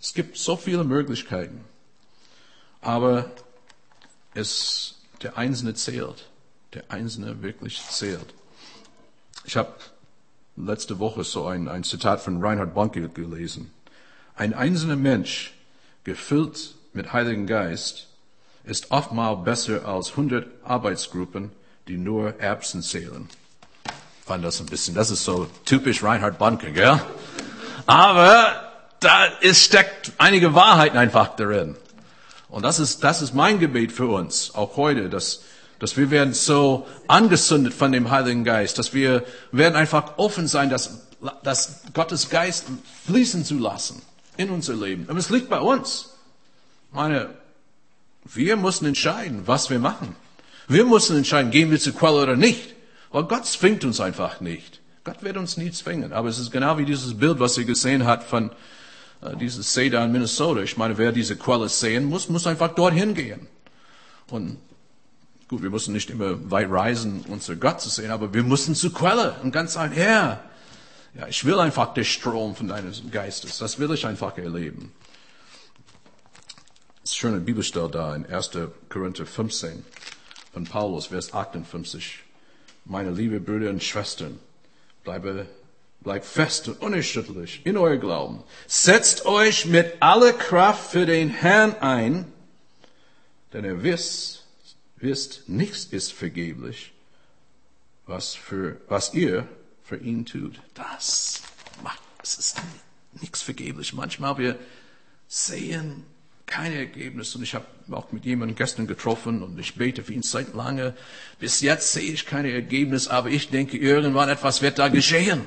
Es 0.00 0.12
gibt 0.12 0.36
so 0.36 0.56
viele 0.56 0.82
Möglichkeiten, 0.82 1.64
aber 2.80 3.30
es, 4.34 4.96
der 5.22 5.38
Einzelne 5.38 5.74
zählt, 5.74 6.28
der 6.74 6.90
Einzelne 6.90 7.42
wirklich 7.42 7.80
zählt. 7.90 8.34
Ich 9.44 9.56
habe 9.56 9.72
letzte 10.56 10.98
Woche 10.98 11.24
so 11.24 11.46
ein, 11.46 11.68
ein 11.68 11.84
Zitat 11.84 12.20
von 12.20 12.42
Reinhard 12.42 12.74
Bonke 12.74 13.08
gelesen. 13.08 13.70
Ein 14.34 14.54
einzelner 14.54 14.96
Mensch, 14.96 15.54
gefüllt 16.04 16.74
mit 16.92 17.12
Heiligen 17.12 17.46
Geist, 17.46 18.08
ist 18.64 18.90
oftmals 18.90 19.44
besser 19.44 19.86
als 19.86 20.16
hundert 20.16 20.48
Arbeitsgruppen, 20.64 21.52
die 21.88 21.96
nur 21.96 22.40
Erbsen 22.40 22.82
zählen. 22.82 23.28
Ich 23.84 24.26
fand 24.26 24.44
das 24.44 24.60
ein 24.60 24.66
bisschen, 24.66 24.94
das 24.94 25.10
ist 25.10 25.24
so 25.24 25.48
typisch 25.64 26.02
Reinhard 26.02 26.38
Bonke, 26.38 26.72
gell? 26.72 27.00
Aber 27.86 28.66
da 29.00 29.26
ist, 29.40 29.62
steckt 29.62 30.12
einige 30.18 30.54
Wahrheiten 30.54 30.98
einfach 30.98 31.36
darin. 31.36 31.76
Und 32.48 32.64
das 32.64 32.78
ist, 32.78 33.04
das 33.04 33.22
ist 33.22 33.34
mein 33.34 33.60
Gebet 33.60 33.92
für 33.92 34.06
uns, 34.06 34.54
auch 34.54 34.76
heute, 34.76 35.08
dass 35.08 35.42
dass 35.78 35.96
wir 35.96 36.10
werden 36.10 36.34
so 36.34 36.86
angezündet 37.08 37.74
von 37.74 37.92
dem 37.92 38.10
Heiligen 38.10 38.44
Geist, 38.44 38.78
dass 38.78 38.94
wir 38.94 39.24
werden 39.52 39.76
einfach 39.76 40.18
offen 40.18 40.46
sein, 40.46 40.70
dass, 40.70 41.06
dass 41.42 41.82
Gottes 41.92 42.30
Geist 42.30 42.66
fließen 43.06 43.44
zu 43.44 43.58
lassen 43.58 44.02
in 44.36 44.50
unser 44.50 44.74
Leben. 44.74 45.06
Aber 45.08 45.18
es 45.18 45.30
liegt 45.30 45.48
bei 45.48 45.60
uns. 45.60 46.10
Meine, 46.92 47.30
wir 48.24 48.56
müssen 48.56 48.86
entscheiden, 48.86 49.42
was 49.46 49.70
wir 49.70 49.78
machen. 49.78 50.16
Wir 50.68 50.84
müssen 50.84 51.16
entscheiden, 51.16 51.50
gehen 51.50 51.70
wir 51.70 51.78
zur 51.78 51.94
Quelle 51.94 52.22
oder 52.22 52.36
nicht. 52.36 52.74
Weil 53.10 53.24
Gott 53.24 53.46
zwingt 53.46 53.84
uns 53.84 54.00
einfach 54.00 54.40
nicht. 54.40 54.80
Gott 55.04 55.22
wird 55.22 55.36
uns 55.36 55.56
nie 55.56 55.70
zwingen. 55.70 56.12
Aber 56.12 56.28
es 56.28 56.38
ist 56.38 56.50
genau 56.50 56.78
wie 56.78 56.84
dieses 56.84 57.16
Bild, 57.16 57.38
was 57.38 57.56
ihr 57.56 57.64
gesehen 57.64 58.06
habt 58.06 58.24
von 58.24 58.50
äh, 59.22 59.36
dieses 59.36 59.72
See 59.72 59.86
in 59.86 60.12
Minnesota. 60.12 60.62
Ich 60.62 60.76
meine, 60.76 60.98
wer 60.98 61.12
diese 61.12 61.36
Quelle 61.36 61.68
sehen 61.68 62.06
muss, 62.06 62.28
muss 62.28 62.46
einfach 62.46 62.74
dorthin 62.74 63.14
gehen. 63.14 63.46
Und 64.28 64.58
Gut, 65.48 65.62
wir 65.62 65.70
müssen 65.70 65.92
nicht 65.92 66.10
immer 66.10 66.50
weit 66.50 66.70
reisen, 66.70 67.24
um 67.28 67.40
zu 67.40 67.56
Gott 67.56 67.80
zu 67.80 67.88
sehen, 67.88 68.10
aber 68.10 68.34
wir 68.34 68.42
müssen 68.42 68.74
zur 68.74 68.92
Quelle 68.92 69.36
und 69.42 69.52
ganz 69.52 69.74
sagen, 69.74 69.92
Herr, 69.92 70.42
ja, 71.14 71.28
ich 71.28 71.44
will 71.44 71.58
einfach 71.60 71.94
den 71.94 72.04
Strom 72.04 72.56
von 72.56 72.68
deines 72.68 73.02
Geistes. 73.10 73.58
Das 73.58 73.78
will 73.78 73.92
ich 73.92 74.06
einfach 74.06 74.36
erleben. 74.36 74.92
Das 77.00 77.12
ist 77.12 77.16
schöne 77.16 77.38
Bibelstelle 77.38 77.88
da 77.88 78.14
in 78.16 78.26
1. 78.26 78.50
Korinther 78.88 79.24
15 79.24 79.84
von 80.52 80.64
Paulus, 80.64 81.06
Vers 81.06 81.32
58. 81.32 82.24
Meine 82.84 83.12
liebe 83.12 83.38
Brüder 83.38 83.70
und 83.70 83.84
Schwestern, 83.84 84.40
bleibe, 85.04 85.46
bleibt 86.00 86.26
fest 86.26 86.66
und 86.66 86.80
unerschütterlich 86.82 87.64
in 87.64 87.76
euer 87.76 87.98
Glauben. 87.98 88.42
Setzt 88.66 89.26
euch 89.26 89.66
mit 89.66 89.94
aller 90.00 90.32
Kraft 90.32 90.90
für 90.90 91.06
den 91.06 91.30
Herrn 91.30 91.76
ein, 91.80 92.32
denn 93.52 93.64
er 93.64 93.84
wisst, 93.84 94.35
wisst, 94.96 95.48
nichts 95.48 95.84
ist 95.84 96.12
vergeblich, 96.12 96.92
was, 98.06 98.34
für, 98.34 98.80
was 98.88 99.14
ihr 99.14 99.48
für 99.82 99.96
ihn 99.96 100.26
tut. 100.26 100.60
Das 100.74 101.42
macht, 101.82 102.00
es 102.22 102.38
ist 102.38 102.60
nichts 103.20 103.42
vergeblich. 103.42 103.92
Manchmal 103.92 104.38
wir 104.38 104.58
sehen 105.28 106.04
keine 106.46 106.76
Ergebnisse. 106.76 107.38
Und 107.38 107.44
ich 107.44 107.54
habe 107.54 107.66
auch 107.90 108.12
mit 108.12 108.24
jemandem 108.24 108.56
gestern 108.56 108.86
getroffen 108.86 109.42
und 109.42 109.58
ich 109.58 109.74
bete 109.74 110.04
für 110.04 110.12
ihn 110.12 110.22
seit 110.22 110.54
lange. 110.54 110.94
Bis 111.40 111.60
jetzt 111.60 111.92
sehe 111.92 112.12
ich 112.12 112.26
keine 112.26 112.52
Ergebnisse, 112.52 113.10
aber 113.10 113.28
ich 113.28 113.50
denke, 113.50 113.76
irgendwann 113.76 114.28
etwas 114.28 114.62
wird 114.62 114.78
da 114.78 114.88
geschehen. 114.88 115.46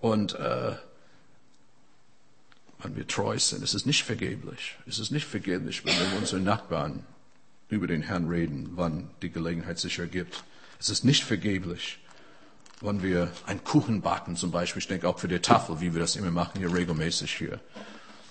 Und 0.00 0.34
äh, 0.34 0.72
wenn 2.82 2.96
wir 2.96 3.06
treu 3.06 3.38
sind, 3.38 3.62
ist 3.62 3.74
es 3.74 3.86
nicht 3.86 4.02
vergeblich. 4.02 4.76
Es 4.86 4.98
ist 4.98 5.12
nicht 5.12 5.26
vergeblich, 5.26 5.84
wenn 5.84 5.94
wir 5.94 6.18
unsere 6.18 6.40
Nachbarn 6.40 7.04
über 7.72 7.86
den 7.86 8.02
Herrn 8.02 8.28
reden, 8.28 8.70
wann 8.74 9.08
die 9.22 9.30
Gelegenheit 9.30 9.78
sich 9.78 9.98
ergibt. 9.98 10.44
Es 10.78 10.90
ist 10.90 11.04
nicht 11.04 11.24
vergeblich, 11.24 11.98
wann 12.80 13.02
wir 13.02 13.32
einen 13.46 13.64
Kuchen 13.64 14.02
backen, 14.02 14.36
zum 14.36 14.50
Beispiel. 14.50 14.80
Ich 14.80 14.88
denke 14.88 15.08
auch 15.08 15.18
für 15.18 15.28
die 15.28 15.38
Tafel, 15.38 15.80
wie 15.80 15.94
wir 15.94 16.00
das 16.00 16.16
immer 16.16 16.30
machen, 16.30 16.58
hier 16.58 16.72
regelmäßig 16.72 17.34
hier. 17.34 17.60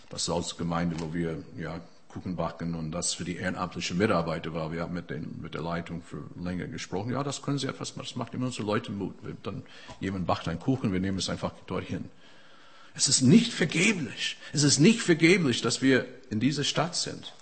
Das 0.09 0.23
ist 0.23 0.29
als 0.29 0.57
Gemeinde, 0.57 0.97
wo 0.99 1.13
wir 1.13 1.43
ja, 1.57 1.79
Kuchen 2.09 2.35
backen 2.35 2.75
und 2.75 2.91
das 2.91 3.13
für 3.13 3.23
die 3.23 3.37
ehrenamtlichen 3.37 3.97
Mitarbeiter 3.97 4.53
war. 4.53 4.71
Wir 4.71 4.81
haben 4.81 4.93
mit, 4.93 5.09
den, 5.09 5.39
mit 5.41 5.53
der 5.53 5.61
Leitung 5.61 6.03
für 6.03 6.23
länger 6.39 6.67
gesprochen. 6.67 7.11
Ja, 7.11 7.23
das 7.23 7.41
können 7.41 7.57
Sie 7.57 7.67
etwas 7.67 7.95
machen. 7.95 8.07
Das 8.07 8.15
macht 8.15 8.33
immer 8.33 8.47
unsere 8.47 8.67
Leute 8.67 8.91
Mut. 8.91 9.15
Dann 9.43 9.63
jemand 9.99 10.27
backt 10.27 10.47
einen 10.47 10.59
Kuchen, 10.59 10.91
wir 10.93 10.99
nehmen 10.99 11.17
es 11.17 11.29
einfach 11.29 11.53
dorthin. 11.65 12.09
Es 12.93 13.07
ist 13.07 13.21
nicht 13.21 13.53
vergeblich. 13.53 14.37
Es 14.51 14.63
ist 14.63 14.79
nicht 14.79 15.01
vergeblich, 15.01 15.61
dass 15.61 15.81
wir 15.81 16.05
in 16.29 16.41
dieser 16.41 16.65
Stadt 16.65 16.95
sind 16.95 17.33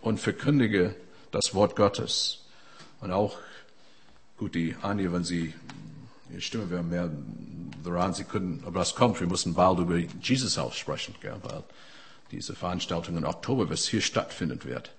und 0.00 0.18
verkündige 0.18 0.96
das 1.30 1.54
Wort 1.54 1.76
Gottes. 1.76 2.44
Und 3.00 3.12
auch, 3.12 3.38
gut, 4.36 4.54
die 4.54 4.76
Anja, 4.82 5.12
wenn 5.12 5.24
sie, 5.24 5.54
ihre 6.30 6.40
Stimme 6.40 6.70
wäre 6.70 6.82
mehr 6.82 7.10
daran, 7.84 8.14
sie 8.14 8.24
können, 8.24 8.62
aber 8.66 8.80
das 8.80 8.94
kommt, 8.94 9.20
wir 9.20 9.26
müssen 9.26 9.54
bald 9.54 9.78
über 9.78 9.96
Jesus 9.96 10.58
Haus 10.58 10.76
sprechen, 10.76 11.14
gell, 11.20 11.36
weil 11.42 11.64
diese 12.30 12.54
Veranstaltung 12.54 13.16
im 13.16 13.24
Oktober, 13.24 13.70
was 13.70 13.86
hier 13.86 14.00
stattfinden 14.00 14.62
wird. 14.64 14.92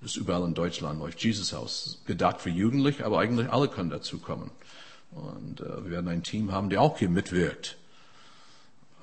Das 0.00 0.12
ist 0.12 0.16
überall 0.16 0.44
in 0.44 0.54
Deutschland 0.54 1.00
läuft 1.00 1.22
Jesus 1.24 1.52
Haus. 1.52 2.00
Gedacht 2.06 2.40
für 2.40 2.50
Jugendliche, 2.50 3.04
aber 3.04 3.18
eigentlich 3.18 3.50
alle 3.50 3.68
können 3.68 3.90
dazu 3.90 4.18
kommen. 4.18 4.50
Und 5.10 5.60
äh, 5.60 5.84
wir 5.84 5.90
werden 5.90 6.08
ein 6.08 6.22
Team 6.22 6.52
haben, 6.52 6.70
der 6.70 6.82
auch 6.82 6.98
hier 6.98 7.08
mitwirkt. 7.08 7.76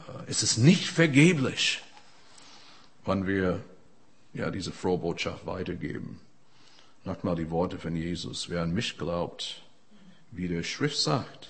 Äh, 0.08 0.30
es 0.30 0.44
ist 0.44 0.58
nicht 0.58 0.88
vergeblich, 0.88 1.82
wenn 3.06 3.28
wir 3.28 3.62
ja 4.34 4.52
diese 4.52 4.72
frohe 4.72 5.00
Botschaft 5.00 5.46
weitergeben. 5.46 6.22
Nochmal 7.06 7.36
die 7.36 7.52
Worte 7.52 7.78
von 7.78 7.96
Jesus. 7.96 8.50
Wer 8.50 8.64
an 8.64 8.74
mich 8.74 8.98
glaubt, 8.98 9.62
wie 10.32 10.48
der 10.48 10.64
Schrift 10.64 10.98
sagt, 10.98 11.50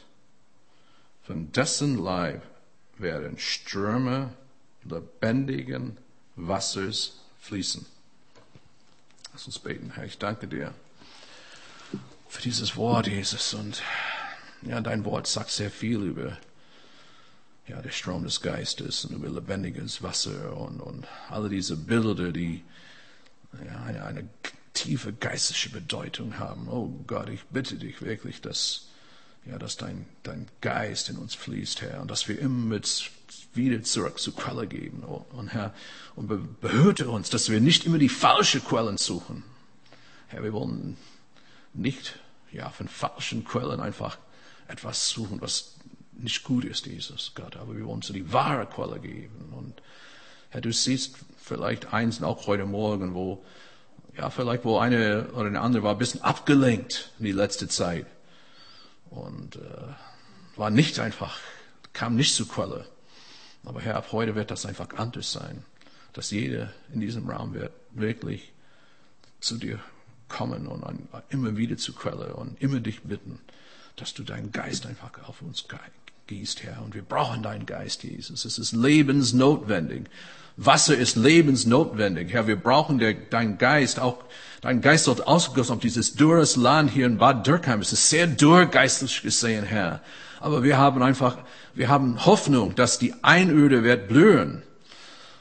von 1.24 1.52
dessen 1.54 1.98
Leib 1.98 2.44
werden 2.98 3.38
Ströme 3.40 4.34
lebendigen 4.84 5.98
Wassers 6.36 7.22
fließen. 7.40 7.86
Lass 9.32 9.46
uns 9.46 9.60
beten, 9.60 9.92
Herr. 9.96 10.04
Ich 10.04 10.18
danke 10.18 10.48
dir 10.48 10.74
für 12.28 12.42
dieses 12.42 12.76
Wort, 12.76 13.08
Jesus. 13.08 13.54
Und 13.54 13.82
ja, 14.62 14.82
dein 14.82 15.06
Wort 15.06 15.26
sagt 15.26 15.52
sehr 15.52 15.72
viel 15.72 16.02
über 16.02 16.38
ja, 17.68 17.82
der 17.82 17.92
Strom 17.92 18.24
des 18.26 18.42
Geistes 18.42 19.06
und 19.06 19.16
über 19.16 19.30
lebendiges 19.30 20.04
Wasser 20.04 20.56
und, 20.58 20.82
und 20.82 21.08
alle 21.30 21.48
diese 21.48 21.78
Bilder, 21.78 22.34
die 22.34 22.62
ja, 23.66 23.84
eine, 23.84 24.04
eine 24.04 24.30
tiefe 24.76 25.12
geistliche 25.14 25.70
Bedeutung 25.70 26.38
haben. 26.38 26.68
Oh 26.70 26.94
Gott, 27.08 27.30
ich 27.30 27.44
bitte 27.46 27.76
dich 27.76 28.02
wirklich, 28.02 28.42
dass, 28.42 28.90
ja, 29.46 29.58
dass 29.58 29.78
dein, 29.78 30.06
dein 30.22 30.48
Geist 30.62 31.10
in 31.10 31.18
uns 31.18 31.34
fließt, 31.34 31.82
Herr, 31.82 32.02
und 32.02 32.12
dass 32.12 32.28
wir 32.28 32.38
immer 32.38 32.66
mit 32.66 33.12
wieder 33.54 33.82
zurück 33.82 34.20
zur 34.20 34.36
Quelle 34.36 34.68
geben. 34.68 35.04
Oh, 35.08 35.26
und 35.32 35.54
Herr, 35.54 35.74
und 36.16 36.28
behüte 36.62 37.10
uns, 37.10 37.30
dass 37.30 37.50
wir 37.50 37.62
nicht 37.62 37.86
immer 37.86 37.98
die 37.98 38.10
falschen 38.10 38.64
Quellen 38.64 38.98
suchen. 38.98 39.44
Herr, 40.28 40.44
wir 40.44 40.54
wollen 40.54 40.98
nicht, 41.74 42.20
ja, 42.52 42.70
von 42.70 42.88
falschen 42.88 43.46
Quellen 43.46 43.80
einfach 43.80 44.18
etwas 44.68 45.10
suchen, 45.10 45.42
was 45.42 45.76
nicht 46.12 46.44
gut 46.44 46.66
ist, 46.66 46.86
Jesus 46.86 47.34
Gott, 47.36 47.58
aber 47.58 47.76
wir 47.76 47.86
wollen 47.86 48.02
zu 48.02 48.14
die 48.14 48.32
wahre 48.32 48.66
Quelle 48.66 49.00
geben. 49.00 49.54
Und 49.54 49.82
Herr, 50.50 50.62
du 50.62 50.72
siehst 50.72 51.16
vielleicht 51.38 51.94
eins 51.94 52.22
auch 52.24 52.48
heute 52.48 52.66
Morgen, 52.66 53.14
wo 53.14 53.44
ja, 54.18 54.30
vielleicht 54.30 54.64
wo 54.66 54.78
eine 54.78 55.28
oder 55.34 55.48
eine 55.48 55.62
andere 55.62 55.84
war 55.84 55.94
ein 55.94 55.98
bisschen 55.98 56.22
abgelenkt 56.22 57.12
in 57.20 57.26
die 57.26 57.32
letzte 57.32 57.68
Zeit 57.68 58.06
und 59.10 59.58
äh, 59.58 59.60
war 60.56 60.70
nicht 60.70 61.00
einfach, 61.00 61.38
kam 61.94 62.16
nicht 62.16 62.36
zur 62.36 62.48
Quelle. 62.48 62.86
Aber 63.66 63.82
Herr, 63.82 63.96
ab 63.96 64.12
heute 64.12 64.36
wird 64.36 64.52
das 64.52 64.66
einfach 64.66 64.90
anders 64.96 65.32
sein, 65.32 65.66
dass 66.14 66.32
jeder 66.32 66.72
in 66.94 67.02
diesem 67.02 67.30
Raum 67.30 67.54
wird 67.54 67.74
wirklich 67.92 68.54
zu 69.40 69.58
dir 69.58 69.80
kommen 70.28 70.68
und 70.68 70.84
immer 71.30 71.58
wieder 71.58 71.78
zur 71.78 71.96
Quelle 71.96 72.36
und 72.36 72.62
immer 72.62 72.80
dich 72.80 73.02
bitten, 73.04 73.40
dass 73.96 74.14
du 74.14 74.24
deinen 74.24 74.52
Geist 74.52 74.86
einfach 74.86 75.12
auf 75.28 75.42
uns 75.42 75.68
gießt, 76.28 76.64
Herr. 76.64 76.82
Und 76.84 76.96
wir 76.96 77.04
brauchen 77.04 77.44
deinen 77.44 77.66
Geist, 77.66 78.04
Jesus. 78.04 78.46
Es 78.46 78.58
ist 78.58 78.74
lebensnotwendig. 78.74 80.06
Wasser 80.58 80.98
ist 80.98 81.16
lebensnotwendig. 81.16 82.32
Herr, 82.32 82.48
wir 82.48 82.56
brauchen 82.56 82.98
der, 83.00 83.14
deinen 83.14 83.58
Geist, 83.58 84.00
auch 84.00 84.18
dein 84.62 84.82
Geist 84.82 85.08
wird 85.08 85.28
ausgegossen 85.28 85.74
auf 85.74 85.80
dieses 85.80 86.16
dürres 86.16 86.56
Land 86.56 86.92
hier 86.92 87.06
in 87.06 87.18
Bad 87.18 87.46
Dürkheim. 87.46 87.82
Es 87.82 87.92
ist 87.92 88.10
sehr 88.10 88.28
dürr 88.28 88.66
geistlich 88.66 89.22
gesehen, 89.22 89.66
Herr. 89.66 90.02
Aber 90.40 90.64
wir 90.64 90.78
haben 90.78 91.04
einfach, 91.04 91.38
wir 91.74 91.90
haben 91.90 92.26
Hoffnung, 92.26 92.76
dass 92.76 93.00
die 93.00 93.14
Einöde 93.22 93.84
wird 93.84 94.08
blühen. 94.08 94.64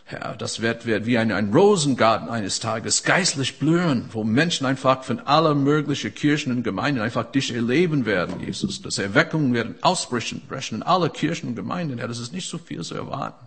Herr, 0.06 0.36
das 0.36 0.60
wird, 0.60 0.84
wird 0.84 1.06
wie 1.06 1.16
ein, 1.16 1.32
ein 1.32 1.52
Rosengarten 1.52 2.28
eines 2.28 2.60
Tages 2.60 3.04
geistlich 3.04 3.58
blühen, 3.58 4.10
wo 4.12 4.22
Menschen 4.22 4.66
einfach 4.66 5.02
von 5.02 5.20
aller 5.20 5.54
möglichen 5.54 6.14
Kirchen 6.14 6.52
und 6.52 6.62
Gemeinden 6.62 7.00
einfach 7.00 7.24
dich 7.32 7.54
erleben 7.54 8.04
werden, 8.04 8.38
Jesus. 8.40 8.82
Dass 8.82 8.98
Erweckungen 8.98 9.54
werden 9.54 9.76
ausbrechen 9.80 10.42
brechen 10.46 10.76
in 10.76 10.82
alle 10.82 11.08
Kirchen 11.08 11.48
und 11.48 11.56
Gemeinden. 11.56 11.98
Herr, 11.98 12.08
das 12.08 12.18
ist 12.18 12.34
nicht 12.34 12.50
so 12.50 12.58
viel 12.58 12.82
zu 12.82 12.94
erwarten. 12.94 13.46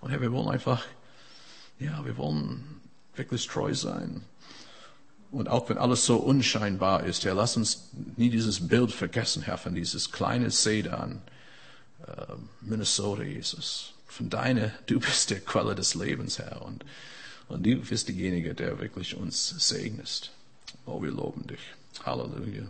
Und 0.00 0.10
Herr, 0.10 0.22
wir 0.22 0.32
wollen 0.32 0.48
einfach, 0.48 0.82
ja, 1.78 2.02
wir 2.02 2.16
wollen 2.16 2.80
wirklich 3.14 3.46
treu 3.46 3.74
sein. 3.74 4.22
Und 5.32 5.48
auch 5.48 5.68
wenn 5.68 5.76
alles 5.76 6.06
so 6.06 6.16
unscheinbar 6.16 7.04
ist, 7.04 7.26
Herr, 7.26 7.34
lass 7.34 7.58
uns 7.58 7.90
nie 8.16 8.30
dieses 8.30 8.68
Bild 8.68 8.90
vergessen, 8.90 9.42
Herr, 9.42 9.58
von 9.58 9.74
dieses 9.74 10.12
kleine 10.12 10.50
Sedan, 10.50 11.20
äh, 12.06 12.34
Minnesota, 12.62 13.22
Jesus. 13.22 13.93
Von 14.16 14.30
deiner, 14.30 14.70
du 14.86 15.00
bist 15.00 15.30
der 15.30 15.40
Quelle 15.40 15.74
des 15.74 15.96
Lebens, 15.96 16.38
Herr. 16.38 16.62
Und, 16.62 16.84
und 17.48 17.66
du 17.66 17.80
bist 17.80 18.06
derjenige, 18.06 18.54
der 18.54 18.78
wirklich 18.78 19.16
uns 19.16 19.48
segnest. 19.48 20.30
Oh, 20.86 21.02
wir 21.02 21.10
loben 21.10 21.48
dich. 21.48 21.58
Halleluja. 22.04 22.62